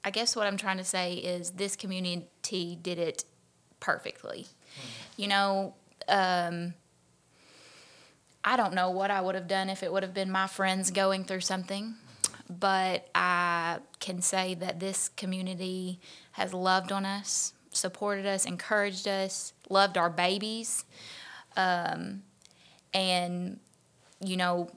[0.03, 3.25] I guess what I'm trying to say is this community did it
[3.79, 4.45] perfectly.
[5.17, 5.73] You know,
[6.07, 6.75] um,
[8.43, 10.91] I don't know what I would have done if it would have been my friends
[10.91, 11.95] going through something,
[12.47, 15.99] but I can say that this community
[16.33, 20.86] has loved on us, supported us, encouraged us, loved our babies,
[21.58, 22.23] um,
[22.94, 23.60] and
[24.21, 24.69] you know,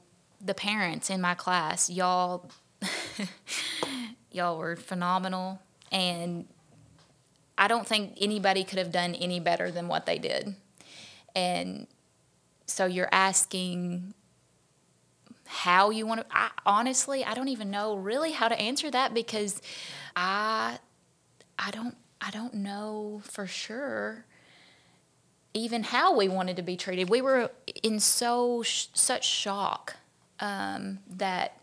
[0.44, 2.50] the parents in my class, y'all,
[4.32, 6.46] y'all were phenomenal, and
[7.56, 10.54] I don't think anybody could have done any better than what they did,
[11.34, 11.86] and
[12.66, 14.14] so you're asking
[15.48, 19.14] how you want to I, honestly i don't even know really how to answer that
[19.14, 19.62] because
[20.14, 20.78] i
[21.58, 24.24] i don't i don't know for sure
[25.54, 27.08] even how we wanted to be treated.
[27.08, 27.50] We were
[27.82, 29.96] in so such shock
[30.40, 31.60] um, that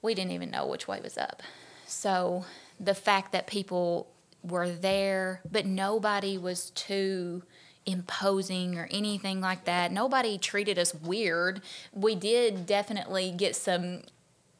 [0.00, 1.42] we didn't even know which way was up.
[1.86, 2.44] So
[2.80, 4.08] the fact that people
[4.42, 7.42] were there, but nobody was too
[7.84, 9.92] imposing or anything like that.
[9.92, 11.62] Nobody treated us weird.
[11.92, 14.02] We did definitely get some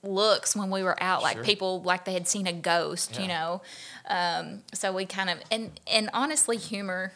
[0.03, 1.44] looks when we were out, like Sure.
[1.44, 3.62] people like they had seen a ghost, you know.
[4.09, 7.12] Um, so we kind of and and honestly, humor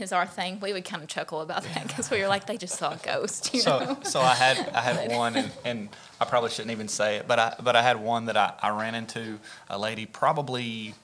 [0.00, 0.60] is our thing.
[0.60, 2.96] We would kind of chuckle about that because we were like, they just saw a
[2.96, 3.98] ghost, you know.
[4.02, 5.88] So, so I had I had one, and, and
[6.20, 8.70] I probably shouldn't even say it, but I but I had one that I, I
[8.70, 9.38] ran into
[9.70, 10.94] a lady probably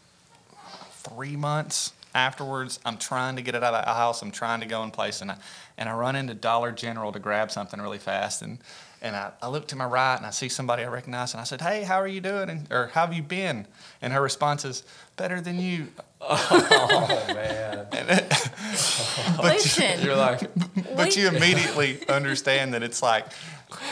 [0.93, 2.81] three months afterwards.
[2.85, 4.23] I'm trying to get it out of the house.
[4.23, 5.37] I'm trying to go in place, and I
[5.79, 8.59] and I run into Dollar General to grab something really fast, and
[9.03, 11.45] and I, I look to my right and I see somebody I recognize, and I
[11.45, 13.67] said, "Hey, how are you doing?" And, or "How have you been?"
[14.03, 14.83] And her response is,
[15.17, 15.89] "Better than you."
[16.21, 17.87] Oh man.
[19.43, 20.41] Listen, You're like,
[20.97, 23.27] But we- you immediately understand that it's like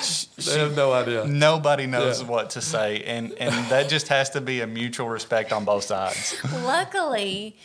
[0.02, 1.26] sh- they have no idea.
[1.26, 2.28] nobody knows Yeah.
[2.28, 5.84] what to say and and that just has to be a mutual respect on both
[5.84, 7.56] sides luckily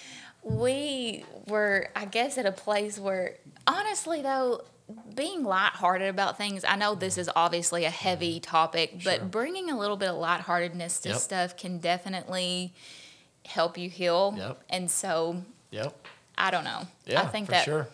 [0.44, 3.36] we were i guess at a place where
[3.68, 4.62] honestly though
[5.16, 9.26] being lighthearted about things i know this is obviously a heavy topic but Sure.
[9.26, 11.18] bringing a little bit of lightheartedness to Yep.
[11.18, 12.74] stuff can definitely
[13.46, 14.64] help you heal Yep.
[14.70, 16.08] and so Yep.
[16.38, 17.88] i don't know Yeah, i think for that sure.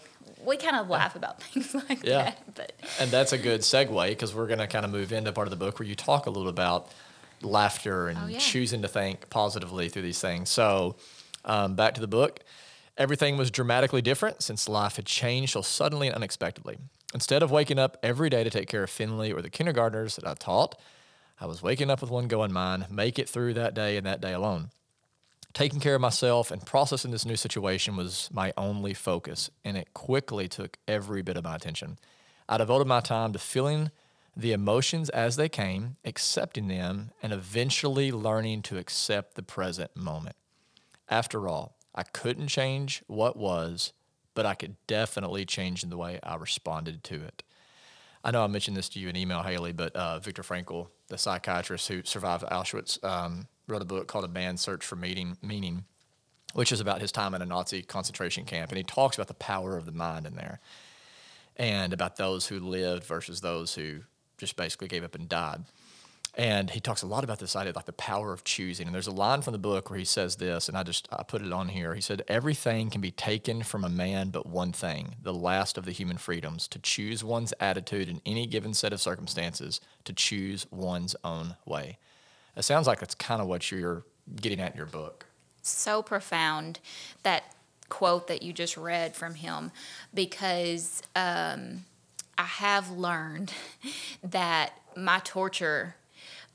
[0.45, 2.23] we kind of laugh about things like Yeah.
[2.25, 5.31] that but And that's a good segue because we're going to kind of move into
[5.31, 6.89] part of the book where you talk a little about
[7.41, 8.37] laughter and Oh, yeah.
[8.37, 10.49] choosing to think positively through these things.
[10.49, 10.95] So,
[11.43, 12.39] um, back to the book.
[12.97, 16.77] Everything was dramatically different since life had changed so suddenly and unexpectedly.
[17.13, 20.27] Instead of waking up every day to take care of Finley or the kindergartners that
[20.27, 20.79] I taught,
[21.41, 24.05] I was waking up with one goal in mind make it through that day and
[24.05, 24.69] that day alone.
[25.53, 29.93] Taking care of myself and processing this new situation was my only focus, and it
[29.93, 31.97] quickly took every bit of my attention.
[32.49, 33.91] I devoted my time to feeling
[34.35, 40.35] the emotions as they came, accepting them, and eventually learning to accept the present moment.
[41.07, 43.93] After all, I couldn't change what was,
[44.33, 47.43] but I could definitely change in the way I responded to it.
[48.23, 51.17] I know I mentioned this to you in email, Haley, but uh, Viktor Frankl, the
[51.17, 55.83] psychiatrist who survived Auschwitz, um, wrote a book called A Man's Search for Meaning, Meaning,
[56.53, 58.71] which is about his time in a Nazi concentration camp.
[58.71, 60.59] And he talks about the power of the mind in there
[61.57, 63.99] and about those who lived versus those who
[64.37, 65.63] just basically gave up and died.
[66.35, 68.87] And he talks a lot about this idea, like the power of choosing.
[68.87, 71.21] And there's a line from the book where he says this, and I just I
[71.21, 71.93] put it on here.
[71.93, 75.85] He said, "Everything can be taken from a man, but one thing, the last of
[75.85, 80.65] the human freedoms, to choose one's attitude in any given set of circumstances, to choose
[80.71, 81.99] one's own way."
[82.55, 84.03] It sounds like that's kind of what you're
[84.35, 85.25] getting at in your book.
[85.61, 86.79] so profound
[87.23, 87.43] that
[87.89, 89.71] quote that you just read from him
[90.13, 91.85] because um,
[92.37, 93.53] I have learned
[94.23, 95.95] that my torture,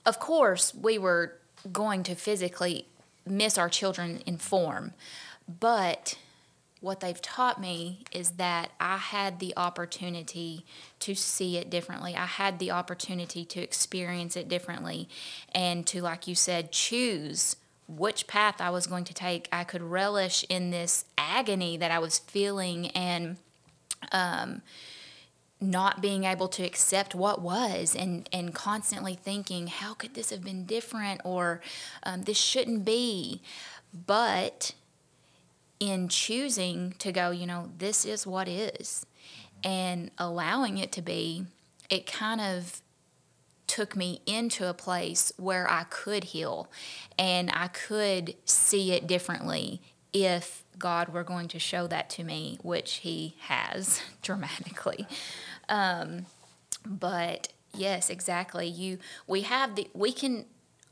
[0.09, 1.35] of course, we were
[1.71, 2.87] going to physically
[3.27, 4.95] miss our children in form,
[5.61, 6.17] but
[6.81, 10.65] what they've taught me is that I had the opportunity
[11.01, 12.15] to see it differently.
[12.15, 15.11] I had the opportunity to experience it differently
[15.55, 17.57] and to, like you said, choose
[17.87, 19.47] which path I was going to take.
[19.53, 23.37] I could relish in this agony that I was feeling and
[24.11, 24.63] um,
[25.61, 30.45] not being able to accept what was and, and constantly thinking, how could this have
[30.45, 31.61] been different or
[32.05, 33.43] um, this shouldn't be.
[34.07, 34.75] But
[35.81, 39.07] in choosing to go, you know, this is what is,
[39.65, 41.47] and allowing it to be,
[41.91, 42.81] it kind of
[43.67, 46.69] took me into a place where I could heal
[47.19, 49.81] and I could see it differently
[50.25, 55.07] if God were going to show that to me, which He has dramatically.
[55.69, 56.27] Um,
[56.87, 58.67] but yes, exactly.
[58.67, 60.47] You, we have the, we can,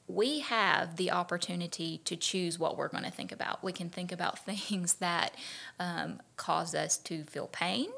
[0.09, 3.63] we have the opportunity to choose what we're going to think about.
[3.65, 5.35] We can think about things that
[5.79, 7.89] um, cause us to feel pain,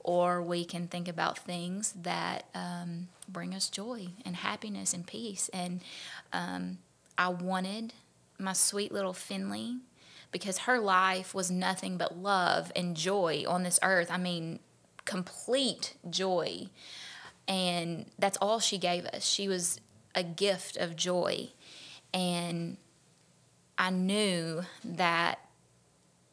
[0.00, 5.48] or we can think about things that um, bring us joy and happiness and peace.
[5.52, 5.80] And
[6.32, 6.78] um,
[7.16, 7.92] I wanted
[8.38, 9.76] my sweet little Finley
[10.32, 14.10] because her life was nothing but love and joy on this earth.
[14.10, 14.58] I mean,
[15.04, 16.68] complete joy.
[17.46, 19.24] And that's all she gave us.
[19.24, 19.78] She was
[20.14, 21.50] a gift of joy.
[22.14, 22.78] And
[23.78, 25.38] I knew that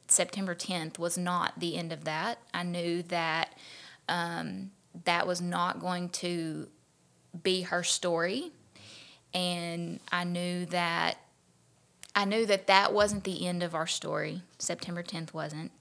[0.08, 2.40] September 10th was not the end of that.
[2.54, 3.54] I knew that
[4.08, 4.72] um,
[5.06, 6.68] that was not going to
[7.44, 8.52] be her story.
[9.34, 11.18] And I knew that
[12.16, 14.42] I knew that that wasn't the end of our story.
[14.58, 15.72] September 10th wasn't.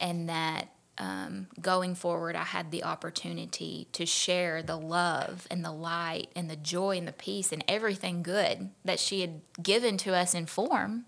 [0.00, 5.72] And that um, going forward, I had the opportunity to share the love and the
[5.72, 10.14] light and the joy and the peace and everything good that she had given to
[10.14, 11.04] us in form.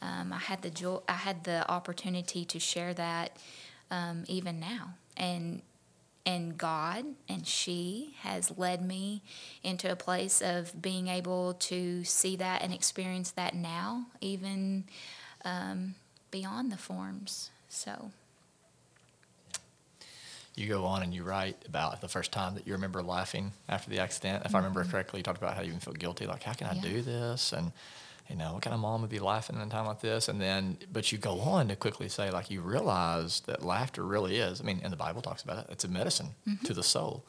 [0.00, 3.36] Um, I had the joy, I had the opportunity to share that
[3.90, 5.62] um, even now, and
[6.24, 9.22] and God and she has led me
[9.62, 14.84] into a place of being able to see that and experience that now, even
[15.44, 15.94] um,
[16.30, 17.50] beyond the forms.
[17.68, 18.10] So.
[20.54, 23.88] You go on and you write about the first time that you remember laughing after
[23.88, 24.44] the accident.
[24.44, 26.66] If I remember correctly, you talked about how you even feel guilty, like how can
[26.66, 26.84] I Mm-hmm.
[26.84, 26.92] Yeah.
[26.92, 27.52] do this?
[27.54, 27.72] And
[28.32, 30.26] you know, what kind of mom would be laughing in a time like this?
[30.28, 34.38] And then, but you go on to quickly say, like, you realize that laughter really
[34.38, 34.60] is.
[34.60, 35.66] I mean, and the Bible talks about it.
[35.68, 36.64] It's a medicine Mm-hmm.
[36.64, 37.24] to the soul.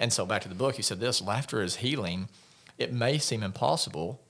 [0.00, 2.28] And so, back to the book, you said this: laughter is healing.
[2.76, 4.20] It may seem impossible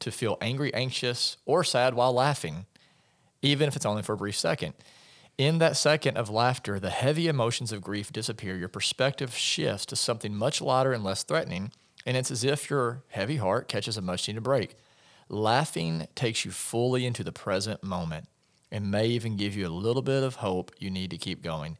[0.00, 2.66] to feel angry, anxious, or sad while laughing,
[3.42, 4.72] even if it's only for a brief second.
[5.36, 8.56] In that second of laughter, the heavy emotions of grief disappear.
[8.56, 11.72] Your perspective shifts to something much lighter and less threatening,
[12.06, 14.76] and it's as if your heavy heart catches a much needed break.
[15.28, 18.28] Laughing takes you fully into the present moment
[18.70, 21.78] and may even give you a little bit of hope you need to keep going.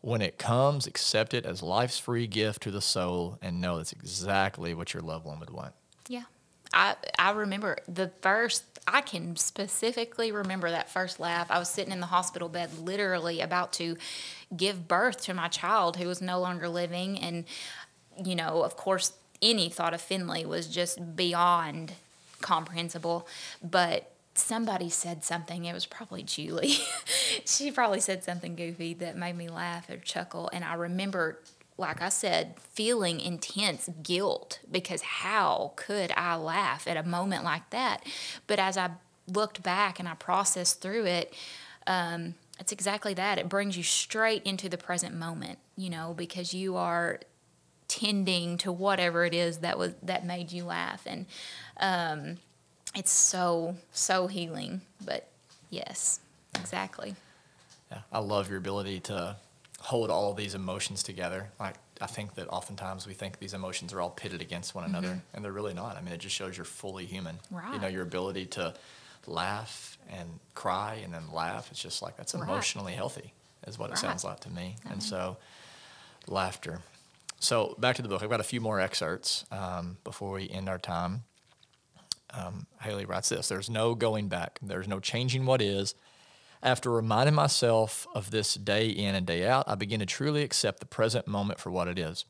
[0.00, 3.92] When it comes, accept it as life's free gift to the soul and know that's
[3.92, 5.74] exactly what your loved one would want.
[6.08, 6.22] Yeah.
[6.72, 11.50] I I remember the first I can specifically remember that first laugh.
[11.50, 13.96] I was sitting in the hospital bed literally about to
[14.56, 17.44] give birth to my child who was no longer living and
[18.24, 19.12] you know, of course
[19.42, 21.92] any thought of Finley was just beyond
[22.40, 23.26] comprehensible,
[23.62, 25.64] but somebody said something.
[25.64, 26.78] It was probably Julie.
[27.44, 30.50] she probably said something goofy that made me laugh or chuckle.
[30.52, 31.40] And I remember,
[31.76, 37.70] like I said, feeling intense guilt because how could I laugh at a moment like
[37.70, 38.04] that?
[38.46, 38.90] But as I
[39.26, 41.34] looked back and I processed through it,
[41.86, 43.38] um, it's exactly that.
[43.38, 47.20] It brings you straight into the present moment, you know, because you are
[47.90, 51.26] tending to whatever it is that was that made you laugh and
[51.78, 52.36] um,
[52.94, 55.26] it's so so healing but
[55.70, 56.20] yes
[56.54, 57.14] exactly
[57.90, 59.36] Yeah, I love your ability to
[59.80, 61.48] hold all of these emotions together.
[61.58, 65.20] Like I think that oftentimes we think these emotions are all pitted against one another,
[65.34, 65.96] and they're really not.
[65.96, 67.38] I mean, it just shows you're fully human.
[67.50, 67.72] right.
[67.74, 67.94] You know, Mm-hmm.
[67.94, 68.74] Your ability to
[69.26, 71.68] laugh and cry and then laugh.
[71.72, 72.44] It's just like that's Right.
[72.44, 73.32] emotionally healthy,
[73.66, 74.76] is what it sounds like to me.
[74.90, 75.36] And so,
[76.26, 76.80] laughter.
[77.40, 78.22] So back to the book.
[78.22, 81.24] I've got a few more excerpts um, before we end our time.
[82.32, 84.58] Um, Haley writes this: "There's no going back.
[84.62, 85.94] There's no changing what is."
[86.62, 90.80] After reminding myself of this day in and day out, I begin to truly accept
[90.80, 92.26] the present moment for what it is.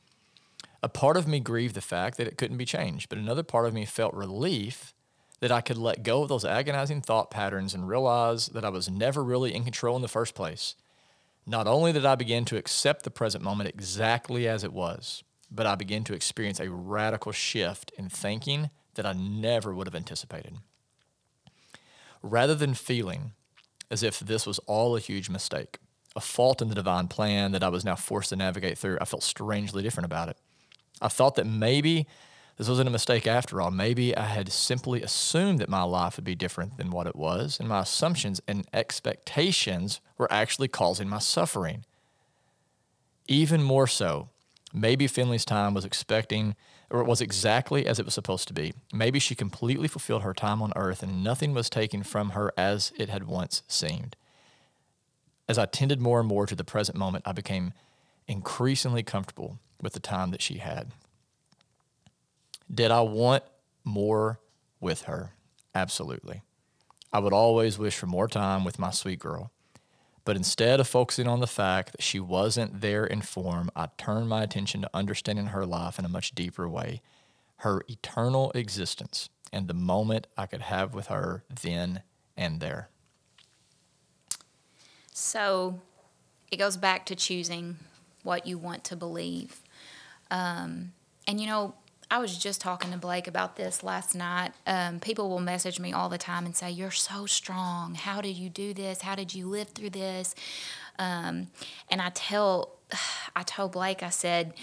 [0.84, 3.66] A part of me grieved the fact that it couldn't be changed, but another part
[3.66, 4.94] of me felt relief
[5.40, 8.88] that I could let go of those agonizing thought patterns and realize that I was
[8.88, 10.76] never really in control in the first place.
[11.50, 15.66] Not only did I begin to accept the present moment exactly as it was, but
[15.66, 20.58] I began to experience a radical shift in thinking that I never would have anticipated.
[22.22, 23.32] Rather than feeling
[23.90, 25.78] as if this was all a huge mistake,
[26.14, 29.04] a fault in the divine plan that I was now forced to navigate through, I
[29.04, 30.36] felt strangely different about it.
[31.02, 32.06] I thought that maybe
[32.60, 33.70] this wasn't a mistake after all.
[33.70, 37.58] Maybe I had simply assumed that my life would be different than what it was,
[37.58, 41.86] and my assumptions and expectations were actually causing my suffering.
[43.26, 44.28] Even more so,
[44.74, 46.54] maybe Finley's time was expecting
[46.90, 48.74] or it was exactly as it was supposed to be.
[48.92, 52.92] Maybe she completely fulfilled her time on earth and nothing was taken from her as
[52.98, 54.16] it had once seemed.
[55.48, 57.72] As I tended more and more to the present moment, I became
[58.28, 60.92] increasingly comfortable with the time that she had.
[62.72, 63.44] Did I want
[63.84, 64.40] more
[64.80, 65.32] with her?
[65.74, 66.42] Absolutely.
[67.12, 69.50] I would always wish for more time with my sweet girl.
[70.24, 74.28] But instead of focusing on the fact that she wasn't there in form, I turned
[74.28, 77.00] my attention to understanding her life in a much deeper way,
[77.56, 82.02] her eternal existence, and the moment I could have with her then
[82.36, 82.90] and there.
[85.12, 85.80] So
[86.50, 87.78] it goes back to choosing
[88.22, 89.60] what you want to believe.
[90.30, 90.92] Um,
[91.26, 91.74] and you know,
[92.12, 94.50] I was just talking to Blake about this last night.
[94.66, 97.94] Um, people will message me all the time and say, You're so strong.
[97.94, 99.02] How did you do this?
[99.02, 100.34] How did you live through this?
[100.98, 101.48] Um,
[101.88, 102.72] and I tell,
[103.36, 104.54] I told Blake, I said,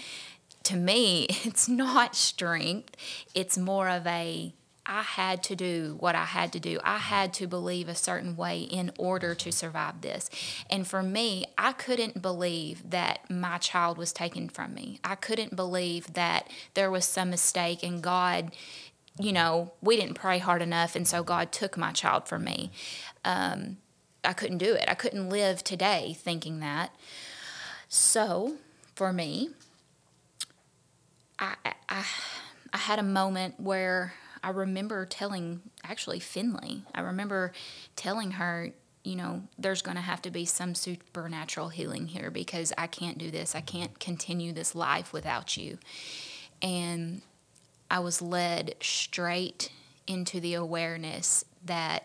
[0.64, 2.94] to me, it's not strength.
[3.34, 4.52] It's more of a,
[4.88, 6.80] I had to do what I had to do.
[6.82, 10.30] I had to believe a certain way in order to survive this.
[10.70, 14.98] And for me, I couldn't believe that my child was taken from me.
[15.04, 18.52] I couldn't believe that there was some mistake and God,
[19.20, 22.70] you know, we didn't pray hard enough, and so God took my child from me.
[23.24, 23.76] Um,
[24.24, 24.86] I couldn't do it.
[24.88, 26.94] I couldn't live today thinking that.
[27.88, 28.56] So,
[28.94, 29.50] for me,
[31.38, 31.54] I,
[31.88, 32.04] I,
[32.72, 37.52] I had a moment where I remember telling actually Finley, I remember
[37.96, 38.72] telling her,
[39.04, 43.18] you know, there's going to have to be some supernatural healing here because I can't
[43.18, 43.54] do this.
[43.54, 45.78] I can't continue this life without you.
[46.60, 47.22] And
[47.90, 49.70] I was led straight
[50.06, 52.04] into the awareness that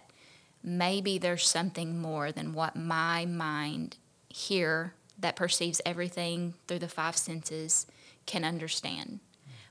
[0.63, 3.97] maybe there's something more than what my mind
[4.29, 7.85] here that perceives everything through the five senses
[8.25, 9.19] can understand.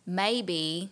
[0.07, 0.91] Maybe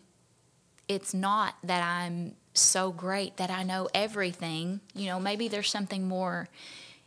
[0.90, 4.80] it's not that I'm so great that I know everything.
[4.92, 6.48] You know, maybe there's something more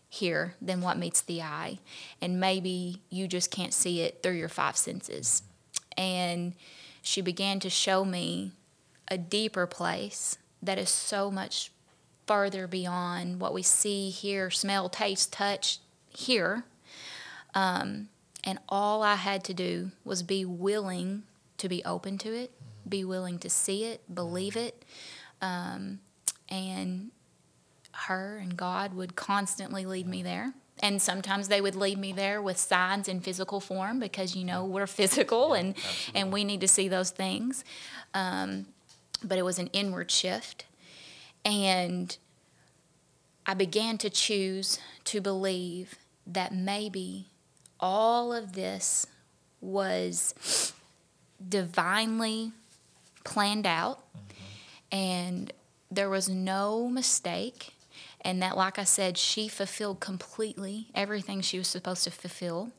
[0.07, 1.79] here than what meets the eye.
[2.21, 5.43] And maybe you just can't see it through your five senses.
[5.97, 6.53] And
[7.01, 8.53] she began to show me
[9.09, 11.69] a deeper place that is so much
[12.25, 16.63] further beyond what we see, hear, smell, taste, touch, hear.
[17.53, 18.07] Um,
[18.45, 21.23] and all I had to do was be willing
[21.57, 22.51] to be open to it,
[22.87, 24.83] be willing to see it, believe it.
[25.41, 25.99] Um,
[26.49, 27.11] and
[27.91, 30.53] her and God would constantly lead me there.
[30.81, 34.65] And sometimes they would lead me there with signs in physical form because you know
[34.65, 35.75] we're physical and,
[36.13, 37.63] and we need to see those things.
[38.13, 38.67] Um,
[39.23, 40.65] but it was an inward shift.
[41.45, 42.15] And
[43.45, 47.27] I began to choose to believe that maybe
[47.79, 49.05] all of this
[49.59, 50.73] was
[51.47, 52.51] divinely
[53.23, 53.99] planned out
[54.91, 55.51] and
[55.91, 57.73] there was no mistake.
[58.21, 62.71] And that like i said she fulfilled completely everything she was supposed to fulfill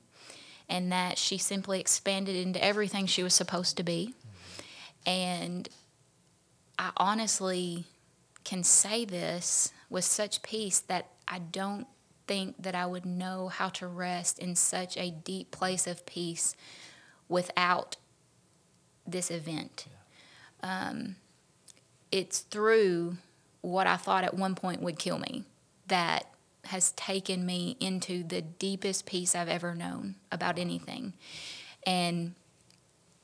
[0.70, 4.14] and that she simply expanded into everything she was supposed to be.
[5.05, 5.68] And
[6.78, 7.84] i honestly
[8.42, 11.86] can say this with such peace that i don't
[12.26, 16.57] think that i would know how to rest in such a deep place of peace
[17.28, 17.97] without
[19.07, 19.86] this event
[20.65, 21.17] um,
[22.11, 23.19] it's through
[23.61, 25.45] what I thought at one point would kill me
[25.87, 26.27] that
[26.65, 31.12] has taken me into the deepest peace I've ever known about anything.
[31.87, 32.35] And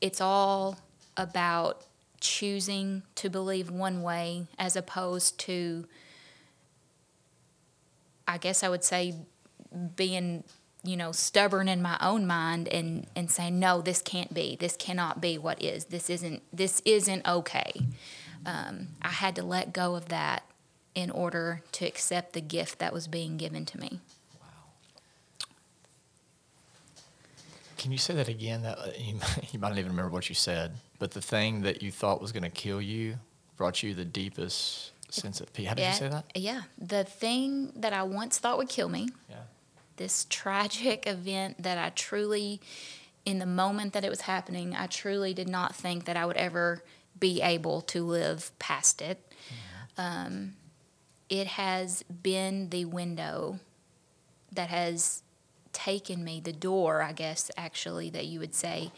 [0.03, 0.79] it's all
[1.17, 1.83] about
[2.21, 5.87] choosing to believe one way as opposed to,
[8.29, 9.15] I guess I would say,
[9.97, 10.45] being
[10.83, 14.77] you know stubborn in my own mind and and saying no this can't be this
[14.77, 17.73] cannot be what is this isn't this isn't okay
[18.47, 20.43] um, i had to let go of that
[20.95, 24.01] in order to accept the gift that was being given to me
[24.41, 24.47] Wow.
[27.79, 28.63] Can you say that again?
[28.63, 29.19] That uh, you,
[29.53, 32.33] you might not even remember what you said, but the thing that you thought was
[32.33, 33.17] going to kill you
[33.57, 35.69] brought you the deepest sense of peace.
[35.69, 36.25] How did yeah, you say that?
[36.35, 39.37] yeah the thing that i once thought would kill me Yeah.
[40.01, 42.61] This tragic event that I truly,
[43.25, 46.39] in the moment that it was happening, I truly did not think that I would
[46.39, 46.83] ever
[47.19, 49.21] be able to live past it.
[49.99, 50.55] Um,
[51.29, 53.61] it has been the window
[54.51, 55.23] that has
[55.73, 58.91] taken me, the door, I guess, actually, that you would say,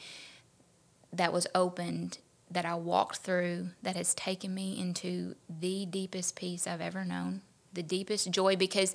[1.13, 2.19] that was opened,
[2.51, 7.43] that I walked through, that has taken me into the deepest peace I've ever known,
[7.73, 8.95] the deepest joy, because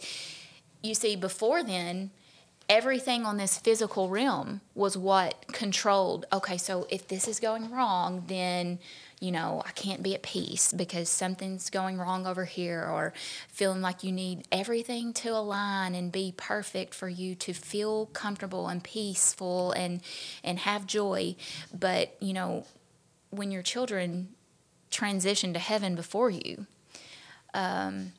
[0.84, 2.12] you see, before then,
[2.70, 8.24] everything on this physical realm was what controlled okay, so if this is going wrong,
[8.28, 8.78] then,
[9.20, 13.14] you know, I can't be at peace because something's going wrong over here, or
[13.48, 18.68] feeling like you need everything to align and be perfect for you to feel comfortable
[18.68, 20.02] and peaceful and,
[20.44, 21.36] and have joy.
[21.74, 22.66] But, you know,
[23.30, 24.30] when your children
[24.92, 26.68] transition to heaven before you,
[27.54, 28.12] um,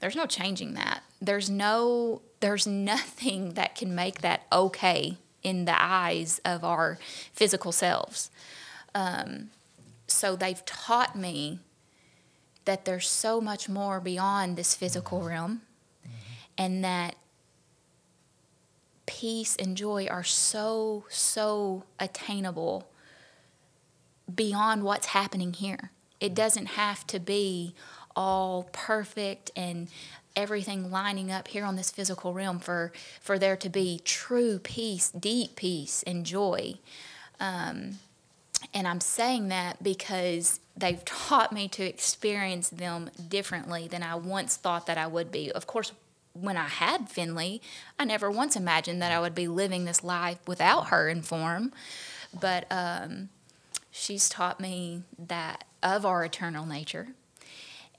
[0.00, 1.03] there's no changing that.
[1.20, 6.98] There's no there's nothing that can make that okay in the eyes of our
[7.32, 8.30] physical selves.
[8.94, 9.50] Um,
[10.06, 11.60] so they've taught me
[12.64, 15.62] that there's so much more beyond this physical realm,
[16.58, 17.16] and that
[19.06, 22.88] peace and joy are so so attainable
[24.34, 25.90] beyond what's happening here.
[26.20, 27.74] It doesn't have to be
[28.16, 29.88] all perfect and
[30.36, 35.10] everything lining up here on this physical realm for for there to be true peace,
[35.10, 36.74] deep peace and joy.
[37.40, 37.98] Um,
[38.72, 44.56] and I'm saying that because they've taught me to experience them differently than I once
[44.56, 45.52] thought that I would be.
[45.52, 45.92] Of course,
[46.32, 47.62] when I had Finley,
[47.98, 51.72] I never once imagined that I would be living this life without her in form.
[52.38, 53.28] But um,
[53.92, 57.08] she's taught me that of our eternal nature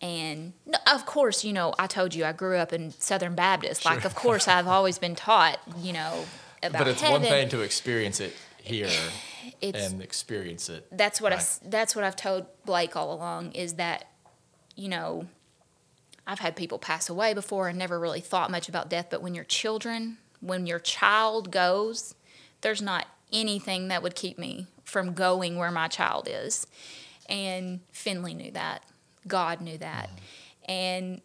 [0.01, 0.53] And
[0.91, 3.85] of course, you know, I told you I grew up in Southern Baptist.
[3.85, 6.25] Like, of course, I've always been taught, you know,
[6.61, 7.21] about But it's heaven.
[7.21, 8.89] one thing to experience it here
[9.61, 10.87] It's and experience it.
[10.91, 11.41] that's what I Right.
[11.41, 14.05] s that's what I've told Blake all along is that
[14.75, 15.27] you know
[16.27, 19.35] I've had people pass away before and never really thought much about death but when
[19.35, 22.15] your children when your child goes
[22.61, 26.65] there's not anything that would keep me from going where my child is
[27.29, 28.83] and Finley knew that
[29.27, 30.09] God knew that
[30.67, 31.21] and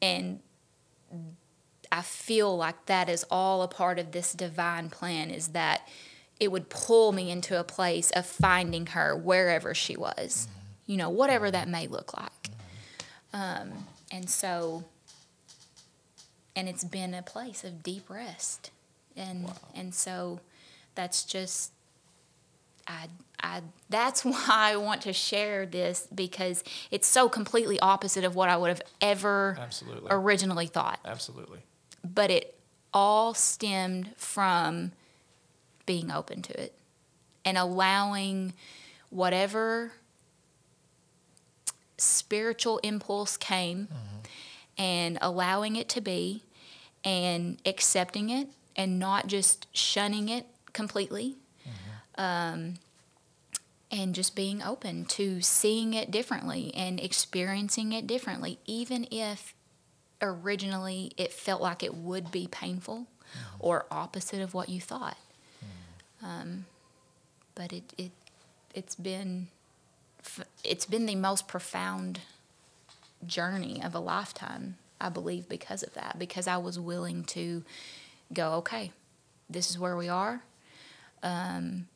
[0.00, 0.40] and
[1.90, 5.88] I feel like that is all a part of this divine plan is that
[6.38, 10.48] it would pull me into a place of finding her wherever she was,
[10.86, 12.50] you know, whatever that may look like.
[13.32, 14.84] Um, and so,
[16.54, 18.70] and it's been a place of deep rest.
[19.16, 20.40] And, and so
[20.94, 21.72] that's just,
[22.88, 23.08] I,
[23.40, 28.48] I, that's why I want to share this because it's so completely opposite of what
[28.48, 30.08] I would have ever Absolutely.
[30.10, 31.60] originally thought Absolutely.
[32.02, 32.58] but it
[32.92, 34.92] all stemmed from
[35.86, 36.74] being open to it
[37.44, 38.54] and allowing
[39.10, 39.92] whatever
[41.98, 44.18] spiritual impulse came mm-hmm.
[44.76, 46.42] and allowing it to be
[47.04, 51.36] and accepting it and not just shunning it completely
[52.18, 52.74] um,
[53.90, 59.54] and just being open to seeing it differently and experiencing it differently even if
[60.20, 63.06] originally it felt like it would be painful
[63.58, 65.16] or opposite of what you thought.
[66.22, 66.66] Um,
[67.54, 68.10] but it, it
[68.74, 69.48] it's been
[70.64, 72.20] it's been the most profound
[73.26, 76.18] journey of a lifetime, I believe, because of that.
[76.18, 77.62] Because I was willing to
[78.32, 78.92] go, okay,
[79.48, 80.42] this is where we are.
[81.22, 81.86] Um,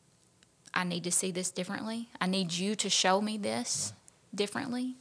[0.74, 2.08] I need to see this differently.
[2.20, 3.92] I need you to show me this
[4.34, 4.96] differently.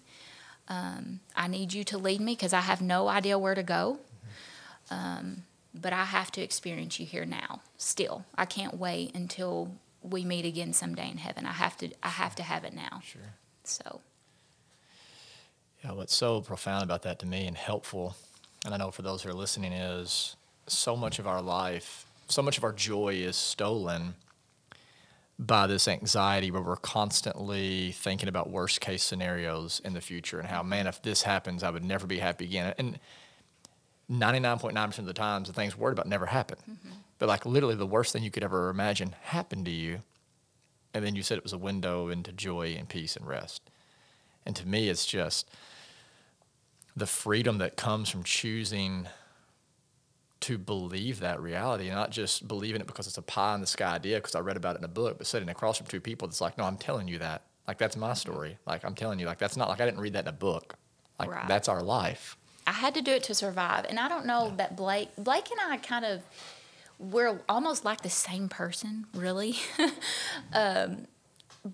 [0.67, 3.99] Um, I need you to lead me because I have no idea where to go.
[4.89, 5.43] Um,
[5.73, 7.61] but I have to experience you here now.
[7.77, 11.45] Still, I can't wait until we meet again someday in heaven.
[11.45, 11.89] I have to.
[12.03, 13.01] I have to have it now.
[13.03, 13.21] Sure.
[13.63, 14.01] So
[15.83, 18.15] Yeah, what's so profound about that to me and helpful,
[18.65, 20.35] and I know for those who are listening, is
[20.67, 24.15] so much of our life, so much of our joy is stolen
[25.41, 30.47] by this anxiety where we're constantly thinking about worst case scenarios in the future and
[30.47, 32.75] how, man, if this happens, I would never be happy again.
[32.77, 32.99] And
[34.09, 36.59] 99.9% of the times, the things we're worried about never happen.
[36.69, 36.89] Mm-hmm.
[37.17, 40.01] But like literally the worst thing you could ever imagine happened to you.
[40.93, 43.63] And then you said it was a window into joy and peace and rest.
[44.45, 45.49] And to me, it's just
[46.95, 49.07] the freedom that comes from choosing
[50.41, 53.67] to believe that reality, and not just believing it because it's a pie in the
[53.67, 56.01] sky idea because I read about it in a book, but sitting across from two
[56.01, 57.43] people that's like, no, I'm telling you that.
[57.67, 58.57] Like, that's my story.
[58.65, 60.75] Like, I'm telling you, like, that's not like I didn't read that in a book.
[61.19, 61.47] Like, Right.
[61.47, 62.37] that's our life.
[62.65, 63.85] I had to do it to survive.
[63.87, 66.21] And I don't know that Blake, Blake and I kind of,
[66.97, 69.55] we're almost like the same person, really.
[70.53, 71.07] um,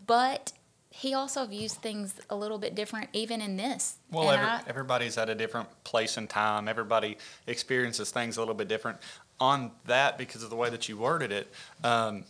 [0.06, 0.52] but
[0.98, 3.98] he also views things a little bit different, even in this.
[4.10, 6.68] Well, every, I- everybody's at a different place and time.
[6.68, 8.98] Everybody experiences things a little bit different.
[9.40, 12.24] On that, because of the way that you worded it, um,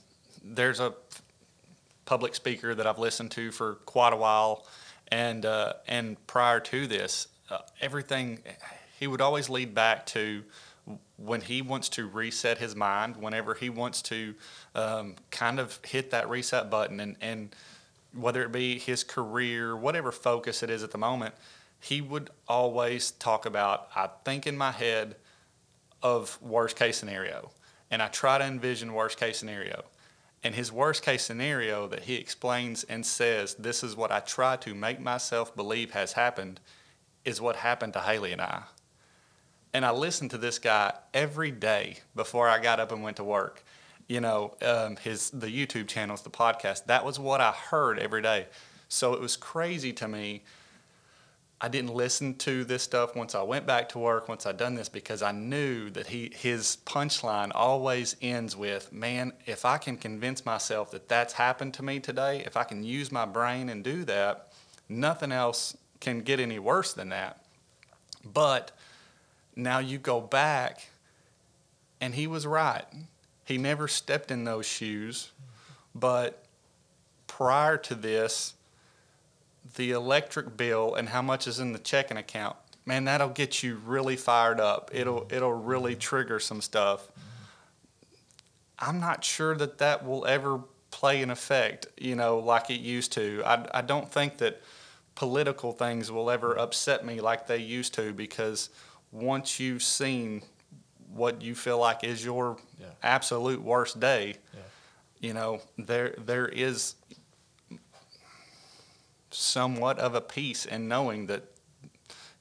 [0.43, 0.93] there's a
[2.03, 4.65] public speaker that I've listened to for quite a while,
[5.07, 8.39] and uh, and prior to this, uh, everything
[8.99, 10.43] he would always lead back to
[11.15, 14.36] when he wants to reset his mind, whenever he wants to
[14.76, 17.55] um, kind of hit that reset button, and and
[18.18, 21.36] whether it be his career, whatever focus it is at the moment,
[21.80, 25.15] he would always talk about, I think in my head
[26.01, 27.51] of worst case scenario.
[27.89, 29.86] And I try to envision worst case scenario.
[30.43, 34.55] And his worst case scenario that he explains and says, this is what I try
[34.57, 36.59] to make myself believe has happened,
[37.26, 38.63] is what happened to Haley and I.
[39.74, 43.24] And I listened to this guy every day before I got up and went to
[43.24, 43.63] work
[44.08, 46.86] you know, um, his the YouTube channels, the podcast.
[46.86, 48.47] That was what I heard every day.
[48.89, 50.43] So it was crazy to me.
[51.60, 54.76] I didn't listen to this stuff once I went back to work, once I'd done
[54.76, 59.97] this, because I knew that he his punchline always ends with, "Man, if I can
[59.97, 63.84] convince myself that that's happened to me today, if I can use my brain and
[63.84, 64.53] do that,
[64.88, 67.43] nothing else can get any worse than that."
[68.24, 68.72] But
[69.55, 70.89] now you go back,
[71.99, 72.86] and he was right.
[73.47, 75.31] He never stepped in those shoes,
[75.95, 76.43] but
[77.27, 78.55] prior to this,
[79.77, 83.79] the electric bill and how much is in the checking account, man, that'll get you
[83.85, 84.91] really fired up.
[84.93, 87.07] It'll it'll really trigger some stuff.
[88.77, 90.59] I'm not sure that that will ever
[90.91, 93.43] play an effect, you know, like it used to.
[93.45, 94.61] I, I don't think that
[95.15, 98.69] political things will ever upset me like they used to because
[99.13, 100.41] once you've seen
[101.18, 102.88] what you feel like is your Yeah.
[103.03, 104.59] absolute worst day, Yeah.
[105.20, 106.95] you know, there there is
[109.32, 111.43] somewhat of a peace in knowing that,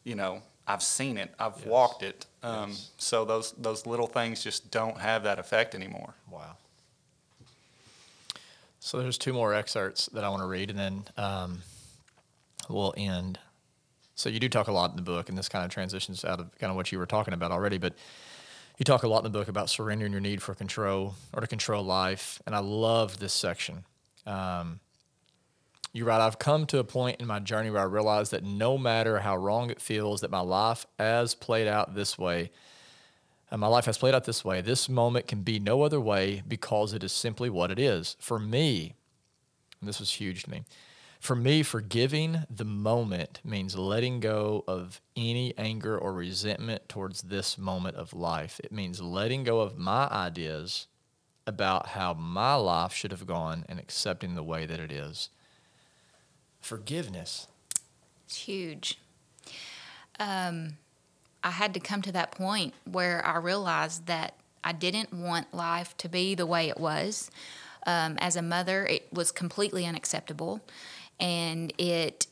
[0.05, 1.66] you know, I've seen it, I've Yes.
[1.66, 2.27] walked it.
[2.43, 2.91] Um, Yes.
[2.99, 6.14] So those those little things just don't have that effect anymore.
[6.31, 6.57] Wow.
[8.81, 11.62] So there's two more excerpts that I want to read, and then um,
[12.68, 13.39] we'll end.
[14.14, 16.39] So you do talk a lot in the book, and this kind of transitions out
[16.41, 17.79] of kind of what you were talking about already.
[17.79, 17.95] But
[18.77, 21.47] you talk a lot in the book about surrendering your need for control or to
[21.47, 23.85] control life, and I love this section.
[24.27, 24.81] Um,
[25.93, 28.77] you write, I've come to a point in my journey where I realize that no
[28.77, 32.51] matter how wrong it feels, that my life has played out this way,
[33.51, 34.61] and my life has played out this way.
[34.61, 38.16] This moment can be no other way because it is simply what it is.
[38.20, 38.95] For me,
[39.81, 40.64] and this was huge to me,
[41.27, 47.59] for me, forgiving the moment means letting go of any anger or resentment towards this
[47.59, 48.61] moment of life.
[48.62, 50.87] It means letting go of my ideas
[51.45, 55.31] about how my life should have gone and accepting the way that it is.
[56.61, 57.49] Forgiveness.
[58.27, 58.97] It's huge.
[60.20, 60.74] Um,
[61.43, 65.97] I had to come to that point where I realized that I didn't want life
[65.99, 67.33] to be the way it was.
[67.85, 70.61] Um, as a mother, it was completely unacceptable,
[71.19, 72.27] and it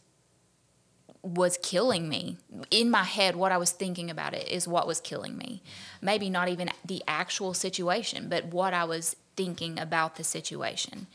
[1.23, 2.37] was killing me.
[2.71, 5.63] In my head, what I was thinking about it is what was killing me.
[6.03, 11.07] Maybe not even the actual situation, but what I was thinking about the situation.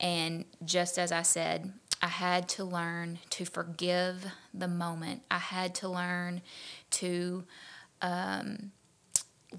[0.00, 4.24] And just as I said, I had to learn to forgive
[4.54, 5.22] the moment.
[5.30, 6.40] I had to learn
[6.92, 7.44] to
[8.00, 8.72] um,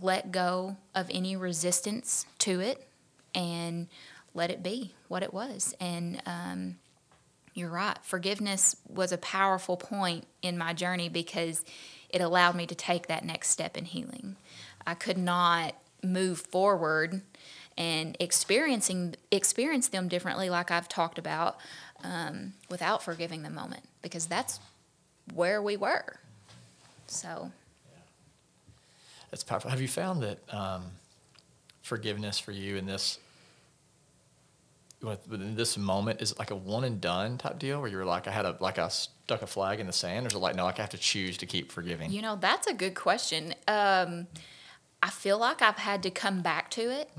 [0.02, 2.88] let go of any resistance to it
[3.36, 3.88] and
[4.34, 5.76] let it be what it was.
[5.80, 6.78] And um,
[7.60, 7.98] you're right.
[8.02, 11.64] Forgiveness was a powerful point in my journey because
[12.10, 14.38] it allowed me to take that next step in healing.
[14.88, 17.22] I could not move forward
[17.78, 21.58] and experiencing experience them differently, like I've talked about,
[22.04, 24.60] um, without forgiving the moment because that's
[25.34, 26.18] where we were.
[27.08, 27.52] So
[29.32, 29.70] That's powerful.
[29.70, 30.84] Have you found that um,
[31.82, 33.20] forgiveness for you in this
[35.02, 38.28] within this moment is it like a one and done type deal where you're like
[38.28, 40.56] I had a like I stuck a flag in the sand, or is it like
[40.56, 42.12] no, like I have to choose to keep forgiving?
[42.12, 43.54] You know, that's a good question.
[43.68, 44.28] Um,
[45.02, 47.10] I feel like I've had to come back to it.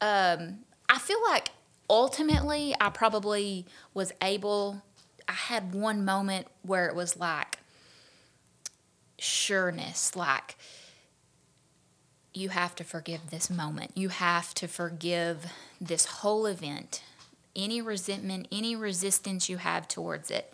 [0.00, 0.58] Um,
[0.88, 1.48] I feel like
[1.90, 4.82] ultimately I probably was able,
[5.28, 7.58] I had one moment where it was like
[9.18, 10.56] sureness, like
[12.32, 13.92] you have to forgive this moment.
[13.94, 15.46] You have to forgive
[15.80, 17.02] this whole event.
[17.56, 20.52] Any resentment, any resistance you have towards it.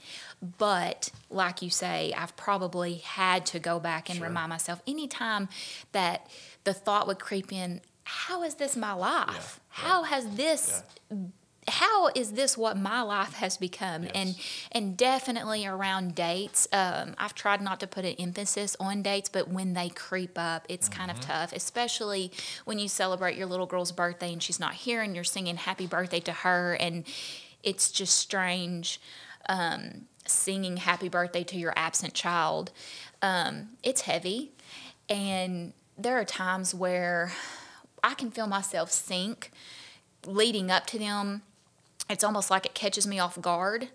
[0.59, 4.29] But like you say, I've probably had to go back and Sure.
[4.29, 5.49] remind myself anytime
[5.93, 6.31] that
[6.65, 9.61] the thought would creep in, how is this my life?
[9.77, 10.83] Yeah, How has this
[11.69, 14.05] how is this what my life has become?
[14.15, 14.37] And Yes.
[14.73, 19.49] and definitely around dates um, i've tried not to put an emphasis on dates but
[19.49, 22.33] when they creep up it's kind of tough especially
[22.65, 25.87] when you celebrate your little girl's birthday and she's not here and you're singing happy
[25.87, 27.05] birthday to her and
[27.63, 29.01] it's just strange
[29.49, 32.71] um, singing happy birthday to your absent child.
[33.21, 34.53] Um, it's heavy
[35.09, 37.33] and there are times where
[38.03, 39.51] i can feel myself sink
[40.27, 41.43] leading up to them
[42.09, 43.89] it's almost like it catches me off guard.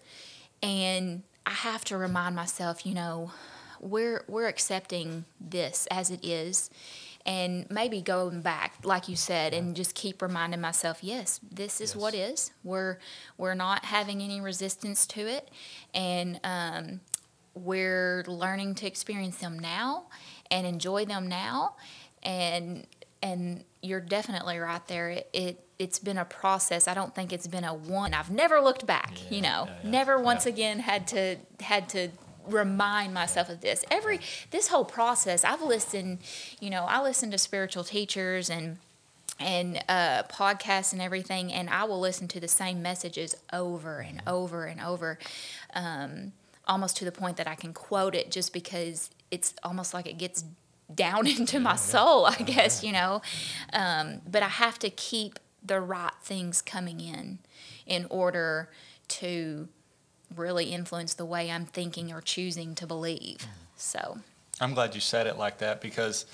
[0.64, 3.32] And i have to remind myself you know
[3.80, 6.70] we're we're accepting this as it is.
[7.26, 11.95] And maybe going back like you said and just keep reminding myself yes this is
[11.95, 12.51] what is.
[12.64, 12.97] We're
[13.38, 15.49] we're not having any resistance to it.
[15.93, 17.01] And um,
[17.53, 20.05] we're learning to experience them now
[20.49, 21.76] and enjoy them now.
[22.24, 22.88] And
[23.22, 25.09] and you're definitely right there.
[25.09, 26.88] It, it it's been a process.
[26.88, 28.13] I don't think it's been a one.
[28.13, 29.65] I've never looked back you know.
[29.68, 30.53] yeah, yeah, never once yeah.
[30.53, 32.09] again had to had to
[32.47, 33.84] remind myself of this.
[33.91, 34.20] Every
[34.51, 36.20] this whole process i've listened
[36.61, 38.78] you know i listen to spiritual teachers and
[39.39, 44.22] and uh, podcasts and everything, and I will listen to the same messages over and
[44.26, 45.20] over and over,
[45.74, 46.32] um,
[46.68, 50.18] almost to the point that I can quote it just because it's almost like it
[50.18, 50.43] gets
[50.93, 53.21] down into my soul, I guess, you know.
[53.73, 57.39] Um, but I have to keep the right things coming in
[57.85, 58.69] in order
[59.07, 59.67] to
[60.35, 63.47] really influence the way I'm thinking or choosing to believe.
[63.75, 64.19] So,
[64.59, 66.25] I'm glad you said it like that because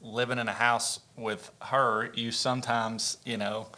[0.00, 3.68] living in a house with her, you sometimes, you know,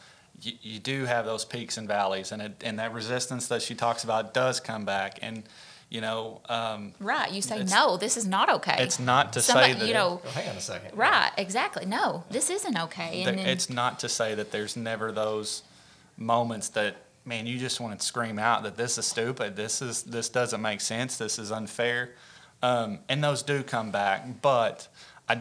[0.40, 3.74] you, you do have those peaks and valleys, and it, and that resistance that she
[3.74, 5.44] talks about does come back, and
[5.94, 7.30] You know, um, Right.
[7.30, 8.78] You say, no, this is not okay.
[8.80, 10.98] it's not to Somebody- say that you know, Oh, hang on a second.
[10.98, 11.86] right, exactly.
[11.86, 13.20] No, this isn't okay.
[13.22, 15.62] There- And then, it's not to say that there's never those
[16.16, 20.02] moments that man you just want to scream out that this is stupid this is
[20.04, 22.10] this doesn't make sense this is unfair
[22.62, 24.86] um, and those do come back but
[25.28, 25.40] i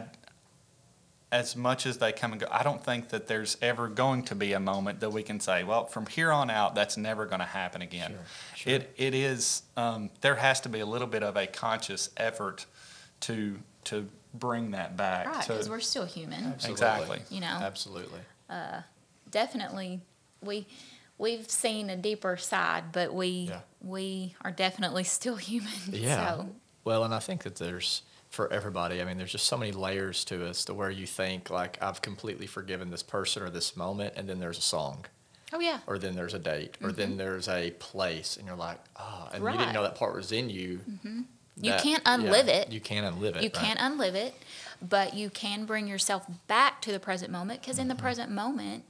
[1.40, 4.34] as much as they come and go i don't think that there's ever going to
[4.34, 7.40] be a moment that we can say well from here on out that's never going
[7.40, 8.20] to happen again Sure,
[8.56, 8.72] sure.
[8.74, 12.66] it it is um, there has to be a little bit of a conscious effort
[13.20, 16.42] to to bring that back right, because we're still human.
[16.44, 16.72] Absolutely.
[16.72, 17.18] Exactly.
[17.30, 17.58] You know.
[17.70, 18.20] Absolutely.
[19.30, 20.00] Definitely,
[20.42, 20.66] we
[21.18, 23.60] we've seen a deeper side, but we Yeah.
[23.80, 25.72] we are definitely still human.
[25.90, 26.36] Yeah.
[26.36, 26.48] So,
[26.84, 28.02] Well, and I think that there's
[28.34, 29.00] for everybody.
[29.00, 32.02] I mean, there's just so many layers to us to where you think like I've
[32.02, 35.06] completely forgiven this person or this moment, and then there's a song,
[35.52, 35.78] oh yeah.
[35.86, 39.42] or then there's a date, or then there's a place, and you're like, ah, and
[39.44, 40.80] you didn't know that part was in you.
[41.56, 42.70] You that- can't yeah, unlive it.
[42.72, 43.42] You can't unlive it.
[43.44, 43.52] You right?
[43.54, 44.34] can't unlive it,
[44.82, 48.02] but you can bring yourself back to the present moment because in the Mm-hmm.
[48.02, 48.84] present moment,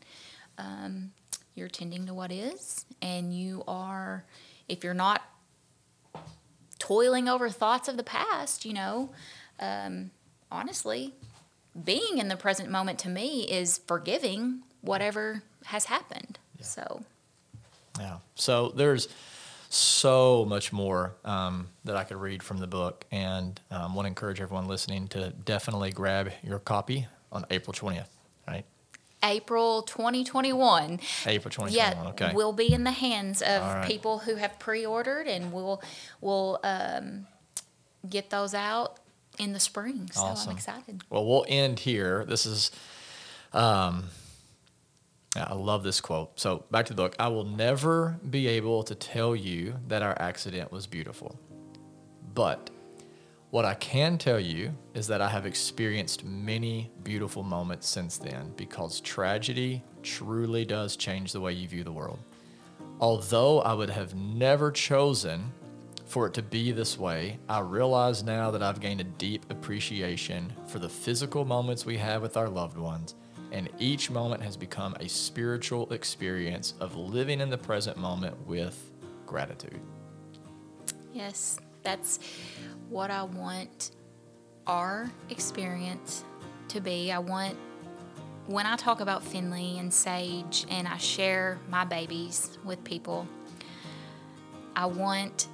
[0.57, 1.13] um,
[1.55, 4.25] you're tending to what is, and you are,
[4.69, 5.21] if you're not
[6.85, 9.11] toiling over thoughts of the past, you know,
[9.59, 10.11] um,
[10.51, 11.15] honestly,
[11.83, 16.39] being in the present moment to me is forgiving whatever has happened.
[16.61, 17.03] So,
[17.99, 18.19] Yeah.
[18.35, 19.09] So there's
[19.71, 24.09] so much more um, that I could read from the book, and um, want to
[24.09, 28.09] encourage everyone listening to definitely grab your copy on April 20th.
[28.47, 28.67] Right.
[29.25, 31.01] April 2021.
[31.27, 31.73] April 2021.
[31.73, 32.35] Yeah, okay.
[32.35, 33.87] will be in the hands of right.
[33.87, 35.83] people who have pre-ordered, and we'll
[36.21, 37.27] we'll um,
[38.09, 38.99] get those out
[39.39, 40.11] in the spring.
[40.13, 40.51] So Awesome.
[40.51, 41.03] I'm excited.
[41.11, 42.25] Well, we'll end here.
[42.25, 42.71] This is,
[43.53, 44.05] um,
[45.37, 46.39] I love this quote.
[46.39, 47.17] So back to the book.
[47.19, 51.39] I will never be able to tell you that our accident was beautiful,
[52.35, 52.71] but
[53.55, 58.53] what I can tell you is that I have experienced many beautiful moments since then
[58.57, 62.19] because tragedy truly does change the way you view the world.
[62.99, 65.53] Although I would have never chosen
[66.05, 70.53] for it to be this way, I realize now that I've gained a deep appreciation
[70.67, 73.15] for the physical moments we have with our loved ones,
[73.53, 78.91] and each moment has become a spiritual experience of living in the present moment with
[79.27, 79.81] gratitude.
[81.13, 82.19] Yes, that's
[82.89, 83.93] what I want
[84.67, 86.25] our experience
[86.69, 87.13] to be.
[87.13, 87.57] I want
[88.47, 93.27] when I talk about Finley and Sage and I share my babies with people,
[94.77, 95.49] I want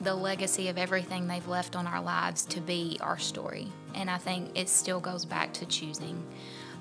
[0.00, 3.68] the legacy of everything they've left on our lives to be our story.
[3.94, 6.24] And I think it still goes back to choosing.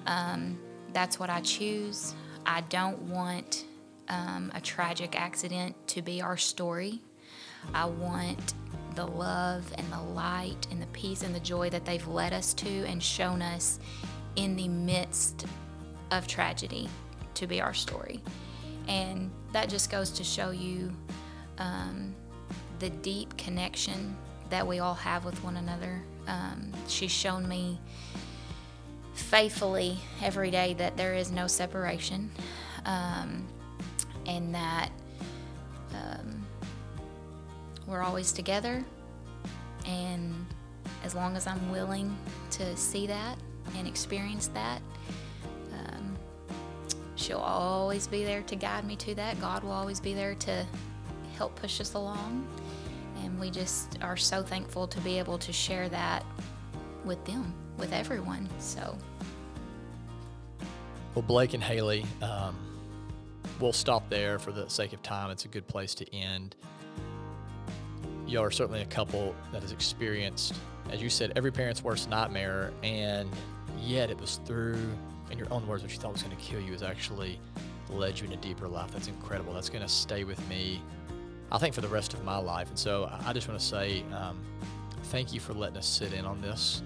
[0.06, 0.60] Um,
[0.92, 2.14] that's what I choose.
[2.46, 3.66] I don't want
[4.10, 7.02] um, a tragic accident to be our story.
[7.74, 8.54] I want
[8.96, 12.54] the love and the light and the peace and the joy that they've led us
[12.56, 13.80] to and shown us
[14.36, 15.46] in the midst
[16.12, 16.90] of tragedy
[17.36, 18.22] to be our story.
[18.88, 20.92] And that just goes to show you
[21.58, 22.14] um,
[22.80, 24.16] the deep connection
[24.50, 26.02] that we all have with one another.
[26.28, 27.80] Um, she's shown me
[29.14, 32.32] faithfully every day that there is no separation
[32.86, 33.48] um,
[34.26, 34.90] and that
[35.94, 36.46] um,
[37.88, 38.84] we're always together.
[39.86, 40.46] And
[41.04, 42.16] as long as I'm willing
[42.52, 43.38] to see that
[43.78, 44.82] and experience that,
[45.74, 46.16] um,
[47.16, 49.40] she'll always be there to guide me to that.
[49.42, 50.66] God will always be there to
[51.38, 52.48] help push us along.
[53.24, 56.26] And we just are so thankful to be able to share that
[57.06, 58.48] with them, with everyone.
[58.60, 58.98] So,
[61.16, 62.56] Well, Blake and Haley, um,
[63.60, 65.30] we'll stop there for the sake of time.
[65.30, 66.56] It's a good place to end.
[68.26, 70.54] You are certainly a couple that has experienced,
[70.90, 73.30] as you said, every parent's worst nightmare, and
[73.80, 74.80] yet it was through,
[75.30, 77.40] in your own words, what you thought was going to kill you has actually
[77.90, 78.92] led you in a deeper life.
[78.92, 79.54] That's incredible.
[79.54, 80.82] That's going to stay with me,
[81.52, 82.70] I think, for the rest of my life.
[82.70, 84.40] And so I- I just want to say um,
[85.06, 86.82] thank you for letting us sit in on this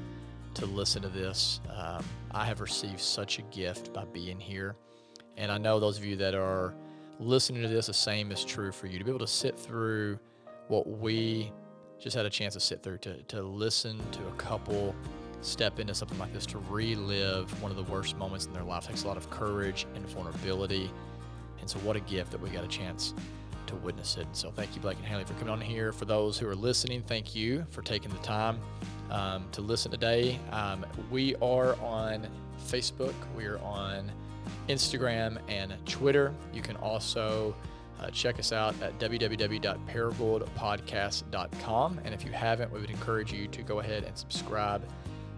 [0.55, 1.61] to listen to this.
[1.73, 4.75] Um, I have received such a gift by being here.
[5.37, 6.73] And I know those of you that are
[7.19, 10.17] listening to this, the same is true for you to be able to sit through
[10.67, 11.51] what we
[11.99, 14.95] just had a chance to sit through, to, to listen to a couple
[15.41, 18.87] step into something like this, to relive one of the worst moments in their life
[18.87, 20.91] takes a lot of courage and vulnerability.
[21.59, 23.13] And so, what a gift that we got a chance
[23.67, 24.27] to witness it.
[24.31, 25.91] So, thank you, Blake and Haley, for coming on here.
[25.91, 28.59] For those who are listening, thank you for taking the time
[29.09, 30.39] um, to listen today.
[30.51, 32.27] Um, we are on
[32.67, 34.11] Facebook, we are on
[34.69, 36.33] Instagram and Twitter.
[36.53, 37.55] You can also
[37.99, 41.99] uh, check us out at www.paragouldpodcast.com.
[42.03, 44.87] And if you haven't, we would encourage you to go ahead and subscribe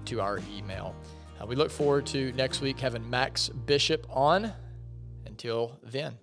[0.05, 0.95] to our email.
[1.41, 4.53] Uh, we look forward to next week having Max Bishop on.
[5.25, 6.17] Until then.